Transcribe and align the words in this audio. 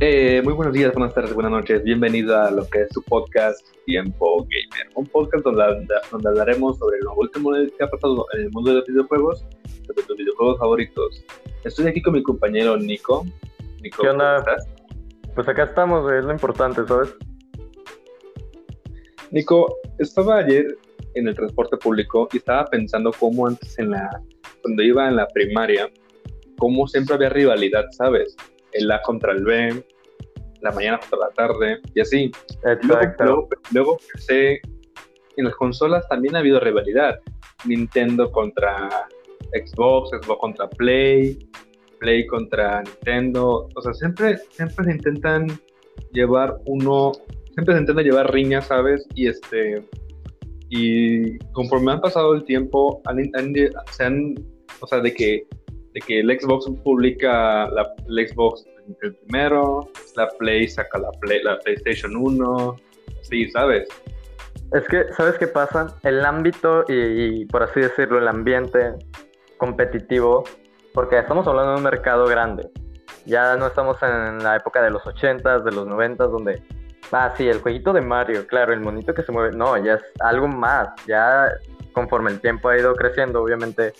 Eh, 0.00 0.42
muy 0.44 0.52
buenos 0.52 0.74
días, 0.74 0.92
buenas 0.92 1.14
tardes, 1.14 1.32
buenas 1.32 1.52
noches. 1.52 1.82
Bienvenido 1.82 2.38
a 2.38 2.50
lo 2.50 2.68
que 2.68 2.82
es 2.82 2.88
su 2.92 3.02
podcast 3.02 3.66
Tiempo 3.86 4.42
Gamer. 4.42 4.92
Un 4.94 5.06
podcast 5.06 5.42
donde, 5.42 5.64
donde 6.10 6.28
hablaremos 6.28 6.76
sobre 6.76 6.98
lo 7.00 7.14
último 7.14 7.52
que 7.54 7.82
ha 7.82 7.88
pasado 7.88 8.26
en 8.34 8.42
el 8.42 8.50
mundo 8.50 8.72
de 8.72 8.76
los 8.76 8.86
videojuegos, 8.86 9.46
sobre 9.86 10.02
tus 10.02 10.18
videojuegos 10.18 10.58
favoritos. 10.58 11.24
Estoy 11.64 11.86
aquí 11.86 12.02
con 12.02 12.12
mi 12.12 12.22
compañero 12.22 12.76
Nico. 12.76 13.24
Nico 13.80 14.02
¿Qué 14.02 14.10
onda? 14.10 14.44
¿cómo 14.44 14.50
estás? 14.50 14.68
Pues 15.34 15.48
acá 15.48 15.64
estamos, 15.64 16.12
es 16.12 16.26
lo 16.26 16.32
importante, 16.32 16.86
¿sabes? 16.86 17.14
Nico, 19.30 19.78
estaba 19.98 20.40
ayer 20.40 20.76
en 21.14 21.28
el 21.28 21.34
transporte 21.34 21.78
público 21.78 22.28
y 22.34 22.36
estaba 22.36 22.66
pensando 22.66 23.12
cómo 23.18 23.46
antes 23.46 23.78
en 23.78 23.92
la, 23.92 24.10
cuando 24.60 24.82
iba 24.82 25.08
en 25.08 25.16
la 25.16 25.26
primaria, 25.28 25.88
cómo 26.58 26.86
siempre 26.86 27.14
había 27.14 27.30
rivalidad, 27.30 27.86
¿sabes? 27.92 28.36
el 28.76 28.90
A 28.90 29.00
contra 29.02 29.32
el 29.32 29.44
B, 29.44 29.84
la 30.66 30.72
mañana 30.72 30.98
contra 30.98 31.18
la 31.18 31.30
tarde, 31.30 31.80
y 31.94 32.00
así. 32.00 32.30
Luego, 32.82 33.48
luego, 33.72 33.98
pensé, 34.12 34.60
en 35.36 35.44
las 35.44 35.54
consolas 35.54 36.06
también 36.08 36.36
ha 36.36 36.40
habido 36.40 36.60
rivalidad. 36.60 37.18
Nintendo 37.64 38.30
contra 38.30 38.88
Xbox, 39.52 40.10
Xbox 40.10 40.40
contra 40.40 40.68
Play, 40.68 41.38
Play 41.98 42.26
contra 42.26 42.82
Nintendo. 42.82 43.68
O 43.74 43.80
sea, 43.80 43.94
siempre, 43.94 44.38
siempre 44.50 44.84
se 44.84 44.90
intentan 44.92 45.46
llevar 46.12 46.56
uno, 46.66 47.12
siempre 47.54 47.74
se 47.74 47.80
intenta 47.80 48.02
llevar 48.02 48.32
riñas, 48.32 48.66
¿sabes? 48.66 49.06
Y 49.14 49.28
este, 49.28 49.82
y 50.68 51.38
conforme 51.52 51.92
han 51.92 52.00
pasado 52.00 52.34
el 52.34 52.44
tiempo, 52.44 53.02
se 53.92 54.04
han, 54.04 54.34
o 54.80 54.86
sea, 54.86 55.00
de 55.00 55.14
que 55.14 55.46
de 55.96 56.00
que 56.06 56.20
el 56.20 56.28
Xbox 56.38 56.70
publica 56.84 57.70
la, 57.70 57.90
el 58.06 58.28
Xbox 58.28 58.66
el 59.02 59.14
primero, 59.14 59.88
la 60.16 60.28
Play 60.38 60.68
saca 60.68 60.98
la, 60.98 61.10
Play, 61.20 61.42
la 61.42 61.58
PlayStation 61.58 62.16
1, 62.16 62.76
sí, 63.22 63.48
¿sabes? 63.50 63.88
Es 64.72 64.86
que, 64.88 65.04
¿sabes 65.16 65.38
qué 65.38 65.46
pasa? 65.46 65.96
El 66.02 66.24
ámbito 66.24 66.84
y, 66.88 67.44
por 67.46 67.62
así 67.62 67.80
decirlo, 67.80 68.18
el 68.18 68.28
ambiente 68.28 68.94
competitivo, 69.58 70.44
porque 70.92 71.18
estamos 71.18 71.46
hablando 71.46 71.72
de 71.72 71.76
un 71.78 71.84
mercado 71.84 72.26
grande. 72.26 72.68
Ya 73.24 73.56
no 73.56 73.66
estamos 73.66 73.96
en 74.02 74.42
la 74.42 74.56
época 74.56 74.82
de 74.82 74.90
los 74.90 75.02
80s, 75.02 75.62
de 75.64 75.72
los 75.72 75.86
90s, 75.86 76.30
donde, 76.30 76.62
ah, 77.12 77.32
sí, 77.36 77.48
el 77.48 77.60
jueguito 77.60 77.92
de 77.92 78.00
Mario, 78.00 78.46
claro, 78.46 78.72
el 78.72 78.80
monito 78.80 79.14
que 79.14 79.22
se 79.22 79.32
mueve, 79.32 79.56
no, 79.56 79.76
ya 79.84 79.94
es 79.94 80.02
algo 80.20 80.48
más, 80.48 80.88
ya 81.06 81.52
conforme 81.92 82.30
el 82.30 82.40
tiempo 82.40 82.68
ha 82.68 82.78
ido 82.78 82.94
creciendo, 82.94 83.42
obviamente 83.42 83.92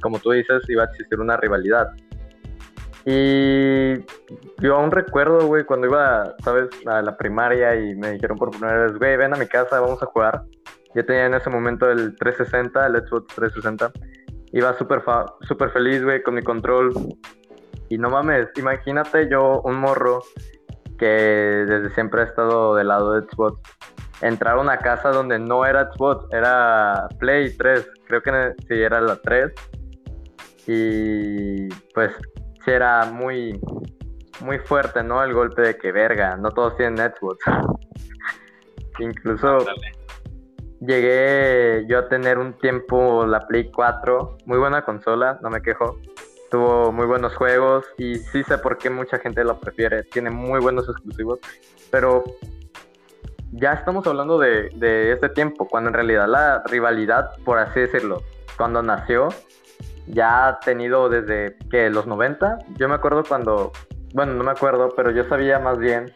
como 0.00 0.18
tú 0.18 0.30
dices, 0.30 0.62
iba 0.68 0.84
a 0.84 0.86
existir 0.86 1.18
una 1.18 1.36
rivalidad. 1.36 1.88
Y 3.10 4.04
yo 4.58 4.76
aún 4.76 4.90
recuerdo, 4.90 5.46
güey, 5.46 5.64
cuando 5.64 5.86
iba, 5.86 6.34
¿sabes?, 6.44 6.68
a 6.84 7.00
la 7.00 7.16
primaria 7.16 7.74
y 7.74 7.94
me 7.94 8.10
dijeron 8.10 8.36
por 8.36 8.50
primera 8.50 8.82
vez, 8.82 8.98
güey, 8.98 9.16
ven 9.16 9.32
a 9.32 9.38
mi 9.38 9.46
casa, 9.46 9.80
vamos 9.80 10.02
a 10.02 10.06
jugar. 10.06 10.42
Yo 10.94 11.06
tenía 11.06 11.24
en 11.24 11.32
ese 11.32 11.48
momento 11.48 11.90
el 11.90 12.14
360, 12.16 12.86
el 12.86 12.96
Xbox 12.96 13.34
360. 13.34 13.92
Iba 14.52 14.76
súper 14.76 15.02
super 15.40 15.70
feliz, 15.70 16.04
güey, 16.04 16.22
con 16.22 16.34
mi 16.34 16.42
control. 16.42 16.92
Y 17.88 17.96
no 17.96 18.10
mames, 18.10 18.48
imagínate 18.56 19.26
yo, 19.30 19.62
un 19.62 19.76
morro 19.76 20.20
que 20.98 21.06
desde 21.06 21.88
siempre 21.94 22.20
ha 22.20 22.24
estado 22.24 22.74
del 22.74 22.88
lado 22.88 23.14
de 23.14 23.26
Xbox, 23.26 23.58
entrar 24.20 24.58
a 24.58 24.60
una 24.60 24.76
casa 24.76 25.12
donde 25.12 25.38
no 25.38 25.64
era 25.64 25.90
Xbox, 25.90 26.26
era 26.30 27.08
Play 27.18 27.56
3, 27.56 27.88
creo 28.06 28.20
que 28.20 28.52
sí 28.68 28.74
era 28.82 29.00
la 29.00 29.16
3 29.16 29.50
y 30.66 31.68
pues 31.94 32.12
sí 32.68 32.74
era 32.74 33.06
muy, 33.06 33.60
muy 34.40 34.58
fuerte, 34.58 35.02
¿no? 35.02 35.22
El 35.22 35.32
golpe 35.32 35.62
de 35.62 35.76
que 35.78 35.90
verga, 35.90 36.36
no 36.36 36.50
todos 36.50 36.76
tienen 36.76 36.98
Xbox. 36.98 37.38
Incluso 38.98 39.58
llegué 40.80 41.86
yo 41.88 41.98
a 41.98 42.08
tener 42.08 42.38
un 42.38 42.52
tiempo 42.58 43.26
la 43.26 43.46
Play 43.46 43.70
4, 43.70 44.38
muy 44.46 44.58
buena 44.58 44.82
consola, 44.82 45.38
no 45.42 45.50
me 45.50 45.62
quejo. 45.62 45.98
Tuvo 46.50 46.92
muy 46.92 47.06
buenos 47.06 47.36
juegos 47.36 47.84
y 47.98 48.16
sí 48.16 48.42
sé 48.42 48.56
por 48.58 48.78
qué 48.78 48.88
mucha 48.88 49.18
gente 49.18 49.44
lo 49.44 49.60
prefiere. 49.60 50.02
Tiene 50.04 50.30
muy 50.30 50.60
buenos 50.60 50.88
exclusivos, 50.88 51.40
pero 51.90 52.24
ya 53.52 53.72
estamos 53.72 54.06
hablando 54.06 54.38
de, 54.38 54.70
de 54.74 55.12
este 55.12 55.28
tiempo, 55.30 55.66
cuando 55.68 55.88
en 55.88 55.94
realidad 55.94 56.26
la 56.26 56.62
rivalidad, 56.66 57.30
por 57.44 57.58
así 57.58 57.80
decirlo, 57.80 58.22
cuando 58.56 58.82
nació, 58.82 59.28
ya 60.10 60.48
ha 60.48 60.60
tenido 60.60 61.08
desde 61.08 61.56
que 61.70 61.90
los 61.90 62.06
90. 62.06 62.58
Yo 62.76 62.88
me 62.88 62.94
acuerdo 62.94 63.24
cuando, 63.24 63.72
bueno, 64.14 64.34
no 64.34 64.44
me 64.44 64.50
acuerdo, 64.50 64.90
pero 64.96 65.10
yo 65.10 65.24
sabía 65.24 65.58
más 65.58 65.78
bien 65.78 66.12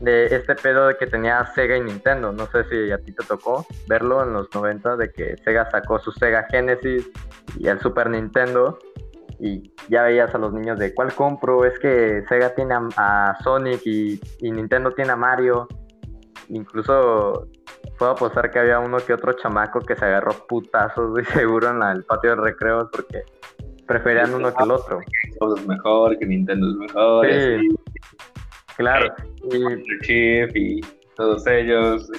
de 0.00 0.26
este 0.26 0.54
pedo 0.54 0.88
de 0.88 0.96
que 0.96 1.06
tenía 1.06 1.44
Sega 1.54 1.76
y 1.76 1.80
Nintendo. 1.80 2.32
No 2.32 2.46
sé 2.46 2.64
si 2.64 2.90
a 2.92 2.98
ti 2.98 3.12
te 3.12 3.24
tocó 3.24 3.66
verlo 3.88 4.22
en 4.22 4.32
los 4.32 4.52
90, 4.54 4.96
de 4.96 5.10
que 5.10 5.36
Sega 5.44 5.70
sacó 5.70 5.98
su 5.98 6.12
Sega 6.12 6.46
Genesis 6.50 7.08
y 7.58 7.68
el 7.68 7.80
Super 7.80 8.10
Nintendo. 8.10 8.78
Y 9.38 9.74
ya 9.88 10.02
veías 10.02 10.34
a 10.34 10.38
los 10.38 10.52
niños 10.52 10.78
de 10.78 10.94
cuál 10.94 11.12
compro. 11.14 11.64
Es 11.64 11.78
que 11.78 12.24
Sega 12.28 12.54
tiene 12.54 12.74
a, 12.96 13.36
Sonic 13.42 13.82
y, 13.84 14.20
Nintendo 14.40 14.90
tiene 14.92 15.12
a 15.12 15.16
Mario. 15.16 15.68
Incluso 16.48 17.48
puedo 17.98 18.12
apostar 18.12 18.50
que 18.50 18.58
había 18.58 18.78
uno 18.78 18.98
que 18.98 19.12
otro 19.12 19.32
chamaco 19.34 19.80
que 19.80 19.96
se 19.96 20.04
agarró 20.04 20.32
putazos 20.46 21.14
de 21.14 21.24
seguro 21.24 21.70
en 21.70 21.82
el 21.82 22.04
patio 22.04 22.30
de 22.30 22.42
recreos 22.42 22.88
porque 22.92 23.24
preferían 23.86 24.34
uno 24.34 24.54
que 24.54 24.64
el 24.64 24.70
otro. 24.70 25.00
Xbox 25.38 25.60
es 25.60 25.66
mejor, 25.66 26.18
que 26.18 26.26
Nintendo 26.26 26.68
es 26.68 26.76
mejor. 26.76 27.26
Sí, 27.26 27.76
claro. 28.76 29.14
Y, 29.50 30.08
y 30.08 30.80
todos 31.16 31.46
ellos. 31.46 32.10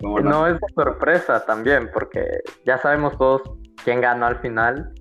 No 0.00 0.46
es 0.46 0.58
sorpresa 0.74 1.44
también, 1.46 1.90
porque 1.92 2.26
ya 2.66 2.78
sabemos 2.78 3.16
todos 3.16 3.42
quién 3.84 4.00
ganó 4.00 4.26
al 4.26 4.40
final. 4.40 4.92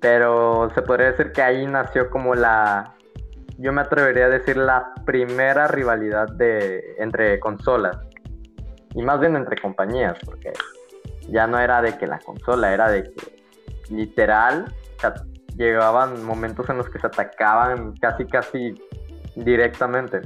Pero 0.00 0.70
se 0.74 0.82
podría 0.82 1.12
decir 1.12 1.32
que 1.32 1.42
ahí 1.42 1.66
nació 1.66 2.10
como 2.10 2.34
la. 2.34 2.94
Yo 3.58 3.72
me 3.72 3.80
atrevería 3.80 4.26
a 4.26 4.28
decir 4.28 4.56
la 4.56 4.92
primera 5.06 5.66
rivalidad 5.66 6.28
de 6.28 6.94
entre 6.98 7.40
consolas. 7.40 7.96
Y 8.94 9.02
más 9.02 9.18
bien 9.18 9.34
entre 9.36 9.56
compañías, 9.56 10.16
porque 10.24 10.52
ya 11.28 11.46
no 11.46 11.58
era 11.58 11.82
de 11.82 11.96
que 11.98 12.06
la 12.06 12.18
consola, 12.18 12.72
era 12.72 12.90
de 12.90 13.04
que 13.04 13.35
literal, 13.90 14.72
llegaban 15.56 16.24
momentos 16.24 16.68
en 16.68 16.78
los 16.78 16.88
que 16.88 16.98
se 16.98 17.06
atacaban 17.06 17.94
casi, 18.00 18.24
casi 18.26 18.74
directamente. 19.36 20.20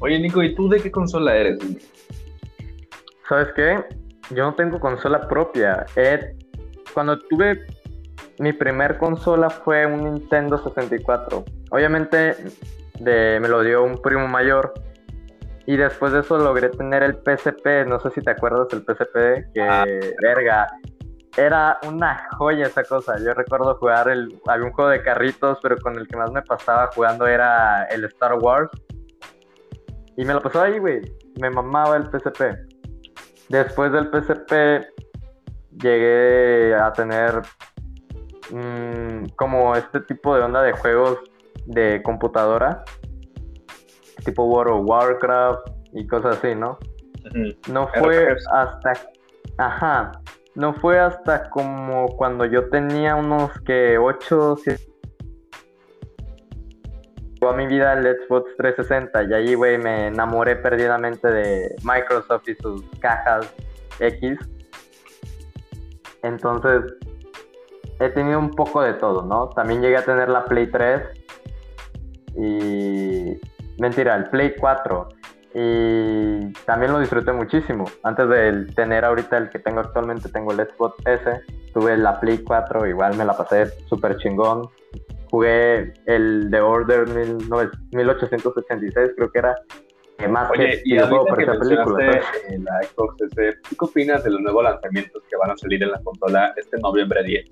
Oye, 0.00 0.18
Nico, 0.18 0.42
¿y 0.42 0.54
tú 0.54 0.68
de 0.68 0.80
qué 0.80 0.90
consola 0.90 1.36
eres? 1.36 1.58
¿Sabes 3.28 3.48
qué? 3.54 3.84
Yo 4.30 4.44
no 4.44 4.54
tengo 4.54 4.78
consola 4.78 5.26
propia. 5.28 5.84
Cuando 6.94 7.18
tuve 7.18 7.66
mi 8.38 8.52
primer 8.52 8.98
consola 8.98 9.50
fue 9.50 9.86
un 9.86 10.04
Nintendo 10.04 10.58
64. 10.58 11.44
Obviamente 11.70 12.36
de, 13.00 13.38
me 13.40 13.48
lo 13.48 13.62
dio 13.62 13.82
un 13.82 14.00
primo 14.00 14.28
mayor. 14.28 14.72
Y 15.66 15.76
después 15.76 16.12
de 16.12 16.20
eso 16.20 16.38
logré 16.38 16.70
tener 16.70 17.02
el 17.02 17.14
PSP. 17.14 17.86
No 17.86 18.00
sé 18.00 18.10
si 18.10 18.22
te 18.22 18.30
acuerdas 18.30 18.68
del 18.68 18.82
PSP. 18.82 19.52
Que, 19.52 19.62
ah. 19.62 19.84
verga, 20.22 20.68
era 21.38 21.78
una 21.86 22.28
joya 22.36 22.66
esa 22.66 22.82
cosa. 22.82 23.16
Yo 23.18 23.32
recuerdo 23.32 23.76
jugar 23.76 24.08
el, 24.08 24.40
algún 24.46 24.72
juego 24.72 24.90
de 24.90 25.02
carritos, 25.02 25.58
pero 25.62 25.76
con 25.78 25.96
el 25.96 26.08
que 26.08 26.16
más 26.16 26.32
me 26.32 26.42
pasaba 26.42 26.90
jugando 26.92 27.28
era 27.28 27.84
el 27.84 28.04
Star 28.06 28.34
Wars. 28.40 28.70
Y 30.16 30.24
me 30.24 30.34
lo 30.34 30.40
pasaba 30.40 30.64
ahí, 30.64 30.80
güey. 30.80 31.00
Me 31.40 31.48
mamaba 31.48 31.96
el 31.96 32.10
PSP. 32.10 32.42
Después 33.48 33.92
del 33.92 34.10
PSP 34.10 34.52
llegué 35.80 36.74
a 36.74 36.92
tener 36.92 37.40
mm, 38.50 39.26
como 39.36 39.76
este 39.76 40.00
tipo 40.00 40.34
de 40.34 40.42
onda 40.42 40.62
de 40.62 40.72
juegos 40.72 41.18
de 41.66 42.02
computadora. 42.02 42.82
Tipo 44.24 44.44
World 44.44 44.72
of 44.72 44.88
Warcraft 44.88 45.68
y 45.92 46.04
cosas 46.08 46.38
así, 46.38 46.56
¿no? 46.56 46.78
No 47.68 47.86
fue 47.94 48.36
hasta... 48.50 48.92
Ajá 49.56 50.12
no 50.58 50.74
fue 50.74 50.98
hasta 50.98 51.48
como 51.50 52.16
cuando 52.16 52.44
yo 52.44 52.68
tenía 52.68 53.14
unos 53.14 53.52
que 53.60 53.96
8, 53.96 54.56
7 54.56 54.88
a 57.48 57.52
mi 57.52 57.68
vida 57.68 57.92
el 57.92 58.02
Xbox 58.02 58.56
360 58.56 59.22
y 59.22 59.34
ahí, 59.34 59.54
güey, 59.54 59.78
me 59.78 60.08
enamoré 60.08 60.56
perdidamente 60.56 61.28
de 61.28 61.76
Microsoft 61.84 62.48
y 62.48 62.56
sus 62.56 62.82
cajas 62.98 63.54
X. 64.00 64.36
Entonces, 66.24 66.92
he 68.00 68.08
tenido 68.08 68.40
un 68.40 68.50
poco 68.50 68.82
de 68.82 68.94
todo, 68.94 69.22
¿no? 69.22 69.50
También 69.50 69.80
llegué 69.80 69.98
a 69.98 70.04
tener 70.04 70.28
la 70.28 70.44
Play 70.44 70.66
3 70.66 71.02
y... 72.36 73.40
Mentira, 73.78 74.16
el 74.16 74.24
Play 74.24 74.56
4 74.58 75.08
y 75.54 76.52
también 76.66 76.92
lo 76.92 77.00
disfruté 77.00 77.32
muchísimo. 77.32 77.86
Antes 78.02 78.28
de 78.28 78.66
tener 78.74 79.02
ahorita 79.04 79.38
el 79.38 79.48
que 79.48 79.58
tengo 79.58 79.80
actualmente, 79.80 80.28
tengo 80.28 80.52
el 80.52 80.58
Xbox 80.58 80.96
S, 81.06 81.40
tuve 81.72 81.96
la 81.96 82.20
Play 82.20 82.38
4, 82.38 82.86
igual 82.86 83.16
me 83.16 83.24
la 83.24 83.36
pasé 83.36 83.66
súper 83.88 84.18
chingón. 84.18 84.68
jugué 85.30 85.94
el 86.06 86.48
The 86.50 86.60
Order 86.60 87.08
1886, 87.08 89.12
creo 89.16 89.30
que 89.30 89.38
era. 89.38 89.56
más 90.28 90.50
Oye, 90.50 90.82
y 90.84 90.98
ahorita 90.98 91.36
que 91.36 91.46
película, 91.58 92.20
la 92.58 92.82
Xbox 92.82 93.22
S, 93.22 93.54
¿qué 93.68 93.76
opinas 93.78 94.24
de 94.24 94.30
los 94.30 94.40
nuevos 94.40 94.64
lanzamientos 94.64 95.22
que 95.30 95.36
van 95.36 95.50
a 95.50 95.56
salir 95.56 95.82
en 95.82 95.92
la 95.92 96.02
consola 96.02 96.52
este 96.56 96.78
noviembre 96.78 97.22
10? 97.22 97.50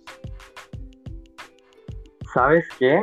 ¿Sabes 2.34 2.68
qué? 2.78 3.00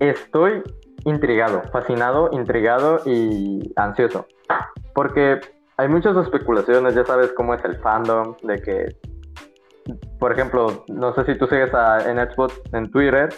Estoy 0.00 0.62
intrigado, 1.04 1.62
fascinado, 1.72 2.30
intrigado 2.32 3.00
y 3.04 3.72
ansioso. 3.76 4.26
Porque 4.94 5.40
hay 5.76 5.88
muchas 5.88 6.16
especulaciones, 6.16 6.94
ya 6.94 7.04
sabes 7.04 7.32
cómo 7.32 7.54
es 7.54 7.64
el 7.64 7.78
fandom, 7.78 8.36
de 8.42 8.60
que, 8.60 8.96
por 10.18 10.32
ejemplo, 10.32 10.84
no 10.88 11.14
sé 11.14 11.24
si 11.24 11.38
tú 11.38 11.46
sigues 11.46 11.72
a, 11.74 12.10
en 12.10 12.18
Xbox 12.18 12.60
en 12.72 12.90
Twitter, 12.90 13.30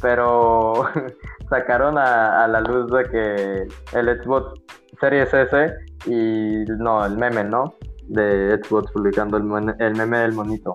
pero 0.00 0.86
sacaron 1.50 1.98
a, 1.98 2.46
la 2.48 2.60
luz 2.60 2.90
de 2.90 3.04
que 3.04 3.98
el 3.98 4.22
Xbox 4.22 4.60
Series 5.00 5.34
S 5.34 5.74
y 6.06 6.64
no, 6.78 7.04
el 7.04 7.18
meme, 7.18 7.44
¿no? 7.44 7.74
De 8.08 8.58
Xbox 8.62 8.90
publicando 8.92 9.36
el, 9.36 9.74
el 9.78 9.96
meme 9.96 10.18
del 10.18 10.32
monito. 10.32 10.74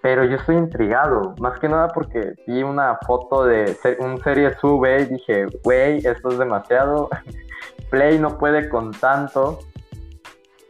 Pero 0.00 0.24
yo 0.24 0.36
estoy 0.36 0.56
intrigado, 0.56 1.34
más 1.40 1.58
que 1.58 1.68
nada 1.68 1.88
porque 1.88 2.34
vi 2.46 2.62
una 2.62 2.98
foto 3.06 3.44
de 3.44 3.76
un 3.98 4.18
Series 4.22 4.56
V 4.62 5.00
y 5.00 5.04
dije, 5.06 5.46
güey, 5.64 5.98
esto 5.98 6.28
es 6.28 6.38
demasiado. 6.38 7.08
Play 7.90 8.18
no 8.18 8.38
puede 8.38 8.68
con 8.68 8.92
tanto. 8.92 9.58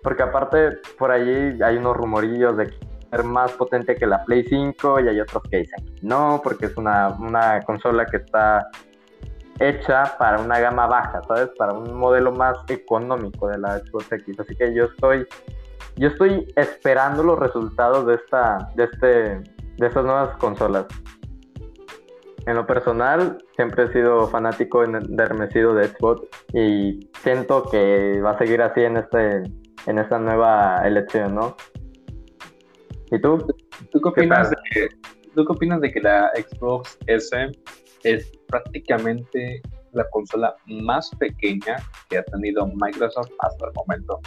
Porque 0.02 0.22
aparte, 0.22 0.78
por 0.98 1.10
allí 1.10 1.60
hay 1.62 1.76
unos 1.76 1.96
rumorillos 1.96 2.56
de 2.56 2.66
que 2.66 2.88
ser 3.10 3.24
más 3.24 3.52
potente 3.52 3.94
que 3.96 4.06
la 4.06 4.24
Play 4.24 4.44
5 4.44 5.00
y 5.00 5.08
hay 5.08 5.20
otros 5.20 5.42
que 5.50 5.58
dicen 5.58 5.84
no, 6.02 6.40
porque 6.42 6.66
es 6.66 6.76
una, 6.76 7.08
una 7.18 7.60
consola 7.62 8.06
que 8.06 8.18
está 8.18 8.68
hecha 9.58 10.16
para 10.18 10.38
una 10.40 10.60
gama 10.60 10.86
baja, 10.86 11.20
¿sabes? 11.26 11.50
Para 11.58 11.72
un 11.72 11.94
modelo 11.94 12.32
más 12.32 12.58
económico 12.68 13.48
de 13.48 13.58
la 13.58 13.78
Xbox 13.78 14.12
X. 14.12 14.38
Así 14.40 14.54
que 14.54 14.72
yo 14.72 14.84
estoy, 14.84 15.26
yo 15.98 16.08
estoy 16.08 16.46
esperando 16.56 17.22
los 17.22 17.38
resultados 17.38 18.06
de 18.06 18.14
esta, 18.14 18.70
de 18.76 18.84
este, 18.84 19.08
de 19.76 19.86
estas 19.86 20.04
nuevas 20.04 20.36
consolas. 20.38 20.86
En 22.46 22.54
lo 22.54 22.66
personal, 22.66 23.38
siempre 23.56 23.84
he 23.84 23.92
sido 23.92 24.28
fanático 24.28 24.84
endermecido 24.84 25.74
de 25.74 25.88
Xbox 25.88 26.26
y 26.54 27.10
siento 27.22 27.64
que 27.70 28.20
va 28.22 28.30
a 28.30 28.38
seguir 28.38 28.62
así 28.62 28.82
en 28.82 28.96
este, 28.96 29.42
en 29.86 29.98
esta 29.98 30.18
nueva 30.18 30.76
elección, 30.86 31.34
¿no? 31.34 31.56
¿Y 33.10 33.20
tú? 33.20 33.38
¿Tú 33.90 34.00
qué 34.00 34.08
opinas, 34.08 34.50
de 34.50 34.56
que, 34.70 34.88
¿tú 35.34 35.44
qué 35.44 35.52
opinas 35.52 35.80
de 35.80 35.90
que 35.90 36.00
la 36.00 36.30
Xbox 36.36 36.96
S 37.06 37.50
es 38.04 38.32
prácticamente 38.46 39.60
la 39.92 40.08
consola 40.10 40.54
más 40.66 41.10
pequeña 41.18 41.76
que 42.08 42.18
ha 42.18 42.24
tenido 42.24 42.66
Microsoft 42.66 43.30
hasta 43.40 43.66
el 43.66 43.72
momento? 43.74 44.20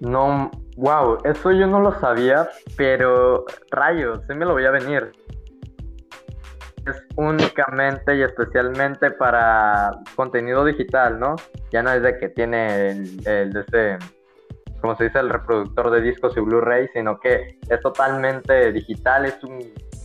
No, 0.00 0.50
wow, 0.76 1.18
eso 1.24 1.52
yo 1.52 1.66
no 1.66 1.80
lo 1.80 1.98
sabía, 1.98 2.48
pero 2.76 3.44
rayos, 3.70 4.20
sí 4.26 4.34
me 4.34 4.44
lo 4.44 4.52
voy 4.52 4.66
a 4.66 4.70
venir. 4.70 5.12
Es 6.86 7.02
únicamente 7.16 8.16
y 8.16 8.22
especialmente 8.22 9.10
para 9.10 9.90
contenido 10.14 10.64
digital, 10.64 11.18
¿no? 11.18 11.36
Ya 11.72 11.82
no 11.82 11.90
es 11.92 12.02
de 12.02 12.18
que 12.18 12.28
tiene 12.28 12.90
el, 12.90 13.26
el 13.26 13.56
este, 13.56 13.98
como 14.80 14.96
se 14.96 15.04
dice, 15.04 15.18
el 15.18 15.30
reproductor 15.30 15.90
de 15.90 16.00
discos 16.00 16.36
y 16.36 16.40
Blu-ray, 16.40 16.88
sino 16.92 17.18
que 17.18 17.58
es 17.68 17.80
totalmente 17.80 18.70
digital, 18.72 19.24
es 19.26 19.42
un 19.42 19.58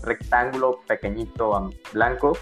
rectángulo 0.03 0.79
pequeñito 0.87 1.69
blanco. 1.93 2.37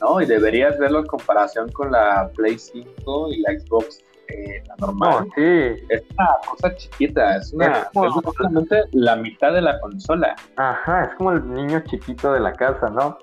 No, 0.00 0.20
y 0.20 0.26
deberías 0.26 0.78
verlo 0.78 1.00
en 1.00 1.06
comparación 1.06 1.70
con 1.72 1.92
la 1.92 2.30
Play 2.34 2.58
5 2.58 3.28
y 3.28 3.40
la 3.40 3.52
Xbox 3.52 4.02
eh, 4.28 4.62
la 4.66 4.76
normal. 4.76 5.10
No, 5.10 5.30
sí. 5.34 5.84
Es 5.88 6.02
una 6.18 6.28
cosa 6.48 6.74
chiquita, 6.76 7.36
es 7.36 7.52
una 7.52 7.88
es 7.90 8.86
la 8.92 9.16
mitad 9.16 9.52
de 9.52 9.62
la 9.62 9.80
consola. 9.80 10.34
Ajá, 10.56 11.04
es 11.04 11.14
como 11.14 11.32
el 11.32 11.52
niño 11.52 11.82
chiquito 11.86 12.32
de 12.32 12.40
la 12.40 12.52
casa, 12.52 12.88
¿no? 12.88 13.18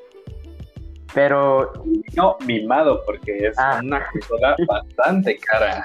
Pero. 1.14 1.72
No, 2.16 2.38
mimado, 2.46 3.04
porque 3.06 3.48
es 3.48 3.58
ah. 3.58 3.80
una 3.84 4.06
consola 4.12 4.56
bastante 4.68 5.38
cara. 5.38 5.84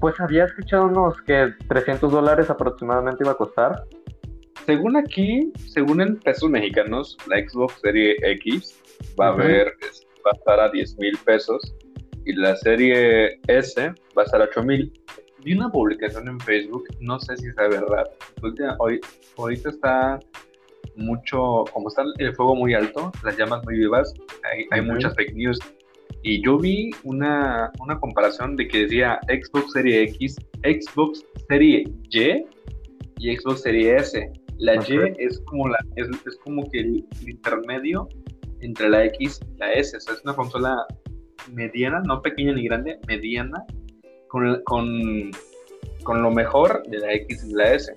Pues 0.00 0.20
había 0.20 0.44
escuchado 0.44 0.86
unos 0.86 1.20
que 1.22 1.52
300 1.68 2.12
dólares 2.12 2.50
aproximadamente 2.50 3.24
iba 3.24 3.32
a 3.32 3.36
costar. 3.36 3.84
Según 4.66 4.96
aquí, 4.96 5.52
según 5.56 6.00
en 6.00 6.18
pesos 6.18 6.50
mexicanos, 6.50 7.16
la 7.26 7.36
Xbox 7.38 7.80
Serie 7.80 8.16
X 8.22 8.80
va 9.20 9.28
a 9.28 9.32
ver, 9.32 9.66
va 10.26 10.30
a 10.32 10.36
estar 10.36 10.60
a 10.60 10.70
10 10.70 10.96
mil 10.98 11.18
pesos 11.18 11.74
y 12.24 12.32
la 12.34 12.56
Serie 12.56 13.40
S 13.46 13.80
va 14.16 14.22
a 14.22 14.24
estar 14.24 14.40
a 14.40 14.44
8 14.44 14.62
mil. 14.62 14.92
Vi 15.44 15.54
una 15.54 15.70
publicación 15.70 16.28
en 16.28 16.40
Facebook, 16.40 16.84
no 17.00 17.18
sé 17.20 17.36
si 17.36 17.48
es 17.48 17.54
verdad. 17.56 18.10
Hoy, 18.78 19.00
ahorita 19.36 19.68
está 19.68 20.20
mucho, 20.96 21.64
como 21.72 21.88
está 21.88 22.02
el 22.18 22.34
fuego 22.34 22.54
muy 22.54 22.74
alto, 22.74 23.12
las 23.24 23.36
llamas 23.36 23.64
muy 23.64 23.78
vivas, 23.78 24.14
hay, 24.50 24.66
hay 24.70 24.80
muchas 24.80 25.14
fake 25.14 25.34
news 25.34 25.58
y 26.26 26.42
yo 26.42 26.58
vi 26.58 26.90
una, 27.02 27.70
comparación 28.00 28.56
de 28.56 28.66
que 28.66 28.84
decía 28.84 29.20
Xbox 29.28 29.72
Serie 29.72 30.04
X, 30.04 30.36
Xbox 30.62 31.22
Serie 31.48 31.84
Y 32.10 32.46
y 33.18 33.36
Xbox 33.36 33.60
Serie 33.60 33.96
S. 33.96 34.32
La 34.56 34.76
Y 34.76 35.14
es 35.18 35.38
como, 35.40 35.68
la, 35.68 35.76
es, 35.96 36.08
como 36.42 36.68
que 36.70 36.80
el, 36.80 37.06
intermedio 37.26 38.08
entre 38.60 38.88
la 38.88 39.04
X 39.04 39.38
y 39.54 39.58
la 39.58 39.72
S. 39.74 39.98
O 39.98 40.00
sea, 40.00 40.14
es 40.14 40.24
una 40.24 40.34
consola 40.34 40.86
mediana, 41.52 42.00
no 42.04 42.22
pequeña 42.22 42.52
ni 42.52 42.64
grande, 42.64 42.98
mediana, 43.06 43.64
con, 44.28 44.62
con, 44.64 46.22
lo 46.22 46.30
mejor 46.30 46.82
de 46.88 46.98
la 46.98 47.12
X 47.12 47.44
y 47.48 47.54
la 47.54 47.72
S. 47.72 47.92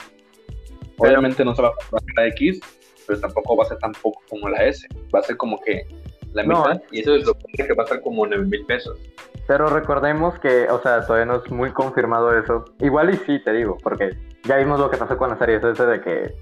Obviamente 0.97 1.43
no 1.45 1.55
se 1.55 1.61
va 1.61 1.69
a 1.69 1.73
comprar 1.73 2.03
la 2.15 2.27
X, 2.27 2.59
pero 3.05 3.19
tampoco 3.19 3.57
va 3.57 3.63
a 3.63 3.67
ser 3.67 3.77
tan 3.79 3.91
poco 3.93 4.21
como 4.29 4.49
la 4.49 4.63
S. 4.65 4.87
Va 5.13 5.19
a 5.19 5.23
ser 5.23 5.37
como 5.37 5.59
que 5.61 5.85
la 6.33 6.43
mitad, 6.43 6.81
y 6.91 6.99
eso 6.99 7.15
es 7.15 7.25
lo 7.25 7.33
que 7.33 7.73
va 7.73 7.83
a 7.83 7.85
estar 7.85 8.01
como 8.01 8.25
9 8.25 8.45
mil 8.45 8.65
pesos. 8.65 8.99
Pero 9.47 9.67
recordemos 9.67 10.37
que, 10.39 10.69
o 10.69 10.81
sea, 10.81 11.05
todavía 11.05 11.25
no 11.25 11.41
es 11.43 11.49
muy 11.49 11.71
confirmado 11.71 12.37
eso. 12.37 12.65
Igual 12.79 13.13
y 13.13 13.17
sí, 13.17 13.41
te 13.43 13.53
digo, 13.53 13.77
porque 13.81 14.11
ya 14.43 14.57
vimos 14.57 14.79
lo 14.79 14.89
que 14.89 14.97
pasó 14.97 15.17
con 15.17 15.29
la 15.29 15.37
serie 15.37 15.57
ese 15.57 15.85
de 15.85 16.01
que 16.01 16.35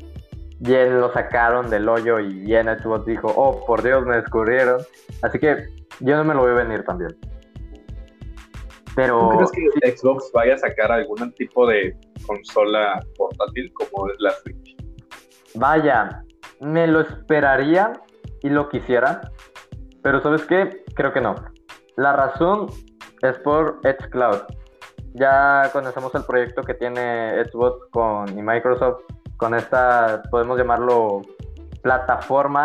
bien 0.60 1.00
lo 1.00 1.12
sacaron 1.12 1.70
del 1.70 1.88
hoyo 1.88 2.20
y 2.20 2.34
bien 2.40 2.68
Xbox 2.68 3.06
dijo, 3.06 3.32
oh, 3.36 3.64
por 3.66 3.84
Dios, 3.84 4.06
me 4.06 4.16
descubrieron. 4.16 4.82
Así 5.22 5.38
que 5.38 5.68
yo 6.00 6.18
no 6.18 6.24
me 6.24 6.34
lo 6.34 6.42
voy 6.42 6.52
a 6.52 6.64
venir 6.64 6.84
también. 6.84 7.18
Pero... 8.96 9.30
¿Tú 9.30 9.38
crees 9.38 9.52
que 9.52 9.98
Xbox 9.98 10.32
vaya 10.34 10.56
a 10.56 10.58
sacar 10.58 10.92
algún 10.92 11.34
tipo 11.34 11.68
de 11.68 11.98
consola 12.26 13.00
portátil 13.18 13.72
como 13.74 14.08
la 14.20 14.32
Switch? 14.32 14.76
Vaya, 15.56 16.24
me 16.62 16.88
lo 16.88 17.02
esperaría 17.02 17.94
y 18.42 18.50
lo 18.50 18.70
quisiera, 18.70 19.22
pero 20.02 20.22
¿sabes 20.22 20.46
qué? 20.46 20.84
Creo 20.96 21.12
que 21.14 21.22
no. 21.22 21.36
La 21.98 22.14
razón 22.14 22.68
es 23.22 23.38
por 23.40 23.82
Cloud. 24.12 24.42
Ya 25.14 25.70
conocemos 25.72 26.14
el 26.16 26.24
proyecto 26.26 26.62
que 26.62 26.74
tiene 26.74 27.44
Xbox 27.46 27.88
con 27.92 28.38
y 28.38 28.42
Microsoft 28.42 29.02
con 29.38 29.54
esta, 29.54 30.22
podemos 30.30 30.58
llamarlo 30.58 31.22
plataforma. 31.82 32.64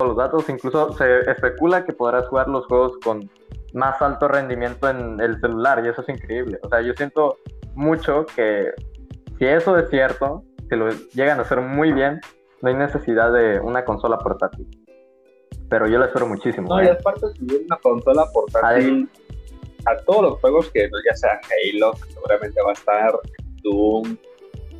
Los 0.00 0.16
datos, 0.16 0.48
incluso 0.48 0.92
se 0.92 1.20
especula 1.30 1.84
que 1.84 1.92
podrás 1.92 2.28
jugar 2.28 2.48
los 2.48 2.66
juegos 2.66 2.98
con 3.02 3.28
más 3.72 4.00
alto 4.00 4.28
rendimiento 4.28 4.88
en 4.88 5.20
el 5.20 5.40
celular 5.40 5.84
y 5.84 5.88
eso 5.88 6.02
es 6.02 6.08
increíble. 6.08 6.58
O 6.62 6.68
sea, 6.68 6.80
yo 6.80 6.92
siento 6.94 7.38
mucho 7.74 8.24
que 8.26 8.70
si 9.38 9.44
eso 9.44 9.76
es 9.76 9.90
cierto, 9.90 10.44
que 10.68 10.76
lo 10.76 10.90
llegan 11.14 11.38
a 11.38 11.42
hacer 11.42 11.60
muy 11.60 11.92
bien, 11.92 12.20
no 12.62 12.68
hay 12.68 12.76
necesidad 12.76 13.32
de 13.32 13.60
una 13.60 13.84
consola 13.84 14.18
portátil. 14.18 14.68
Pero 15.68 15.86
yo 15.86 15.98
la 15.98 16.06
espero 16.06 16.26
muchísimo. 16.26 16.68
No, 16.68 16.82
y 16.82 16.86
¿eh? 16.86 16.92
aparte 16.92 17.26
subir 17.34 17.62
una 17.66 17.76
consola 17.78 18.26
portátil 18.32 19.08
a, 19.84 19.96
todos 20.04 20.22
los 20.22 20.40
juegos 20.40 20.70
que 20.70 20.88
ya 21.06 21.14
sea 21.14 21.40
Halo, 21.42 21.92
que 21.92 22.12
seguramente 22.12 22.60
va 22.62 22.70
a 22.70 22.72
estar, 22.72 23.12
Doom, 23.62 24.16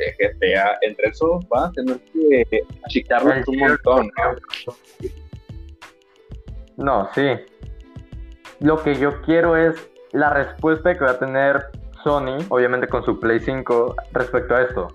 eh, 0.01 0.17
GTA, 0.19 0.79
entre 0.83 1.09
esos 1.09 1.45
va 1.47 1.67
a 1.67 1.73
tener 1.73 1.99
que 2.13 2.63
achicarlos 2.85 3.47
un 3.49 3.59
montón. 3.59 4.11
¿no? 6.77 7.09
sí. 7.15 7.29
Lo 8.61 8.83
que 8.83 8.95
yo 8.95 9.21
quiero 9.23 9.57
es 9.57 9.89
la 10.13 10.31
respuesta 10.31 10.97
que 10.97 11.05
va 11.05 11.13
a 11.13 11.19
tener 11.19 11.67
Sony, 12.03 12.39
obviamente 12.49 12.89
con 12.89 13.05
su 13.05 13.19
Play 13.21 13.41
5, 13.41 13.95
respecto 14.13 14.55
a 14.55 14.63
esto. 14.63 14.89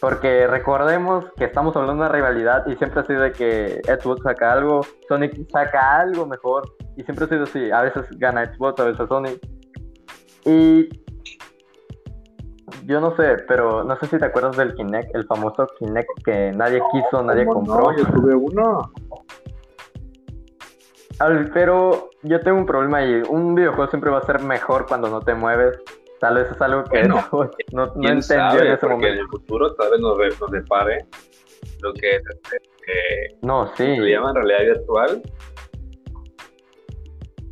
Porque 0.00 0.46
recordemos 0.46 1.26
que 1.36 1.44
estamos 1.44 1.76
hablando 1.76 2.02
de 2.02 2.08
una 2.08 2.16
rivalidad 2.16 2.66
y 2.66 2.74
siempre 2.76 3.00
ha 3.00 3.04
sido 3.04 3.22
de 3.22 3.32
que 3.32 3.80
Xbox 3.84 4.22
saca 4.22 4.52
algo, 4.52 4.80
Sonic 5.08 5.48
saca 5.50 6.00
algo 6.00 6.26
mejor 6.26 6.74
y 6.96 7.04
siempre 7.04 7.26
ha 7.26 7.28
sido 7.28 7.44
así. 7.44 7.70
A 7.70 7.82
veces 7.82 8.06
gana 8.18 8.52
Xbox, 8.52 8.80
a 8.80 8.84
veces 8.84 9.06
Sony. 9.08 9.38
Y 10.44 10.88
yo 12.84 13.00
no 13.00 13.14
sé, 13.16 13.36
pero 13.48 13.84
no 13.84 13.96
sé 13.96 14.06
si 14.06 14.18
te 14.18 14.24
acuerdas 14.24 14.56
del 14.56 14.74
Kinect, 14.74 15.14
el 15.14 15.24
famoso 15.24 15.66
Kinect 15.78 16.24
que 16.24 16.52
nadie 16.52 16.80
quiso, 16.92 17.22
nadie 17.22 17.46
compró. 17.46 17.92
No, 17.92 17.96
yo 17.96 18.04
tuve 18.06 18.34
uno. 18.34 18.92
pero 21.52 22.10
yo 22.22 22.40
tengo 22.40 22.58
un 22.58 22.66
problema 22.66 22.98
ahí. 22.98 23.22
Un 23.28 23.54
videojuego 23.54 23.90
siempre 23.90 24.10
va 24.10 24.18
a 24.18 24.26
ser 24.26 24.40
mejor 24.42 24.86
cuando 24.86 25.08
no 25.08 25.20
te 25.20 25.34
mueves. 25.34 25.78
Tal 26.20 26.36
vez 26.36 26.50
es 26.50 26.60
algo 26.60 26.84
que 26.84 27.02
no, 27.08 27.24
no, 27.72 27.86
no 27.94 28.08
entendió 28.08 28.62
en 28.62 28.72
ese 28.72 28.86
momento. 28.86 29.08
en 29.08 29.18
el 29.18 29.28
futuro 29.28 29.74
tal 29.74 29.90
vez 29.90 30.00
nos, 30.00 30.18
nos 30.40 30.50
depare 30.50 31.06
lo 31.80 31.92
que 31.94 32.16
es 32.16 32.22
este, 32.22 33.36
no, 33.42 33.66
sí. 33.76 33.96
se 33.96 34.10
llama 34.10 34.32
realidad 34.32 34.74
virtual. 34.76 35.22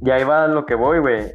Y 0.02 0.10
ahí 0.10 0.24
va 0.24 0.46
lo 0.48 0.64
que 0.64 0.74
voy, 0.74 0.98
güey. 0.98 1.32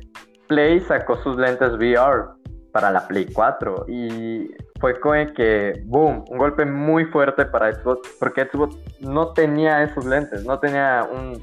Play 0.48 0.80
sacó 0.82 1.18
sus 1.18 1.38
lentes 1.38 1.74
VR 1.74 2.35
para 2.75 2.91
la 2.91 3.08
Play 3.08 3.27
4 3.32 3.86
y 3.88 4.53
fue 4.82 5.00
como 5.00 5.15
que, 5.34 5.82
boom, 5.86 6.25
un 6.27 6.38
golpe 6.38 6.65
muy 6.65 7.05
fuerte 7.05 7.46
para 7.46 7.72
Xbox 7.72 8.17
porque 8.20 8.50
Xbox 8.51 8.77
no 9.00 9.32
tenía 9.32 9.82
esos 9.82 10.03
lentes, 10.03 10.44
no 10.44 10.60
tenía 10.60 11.08
un, 11.10 11.41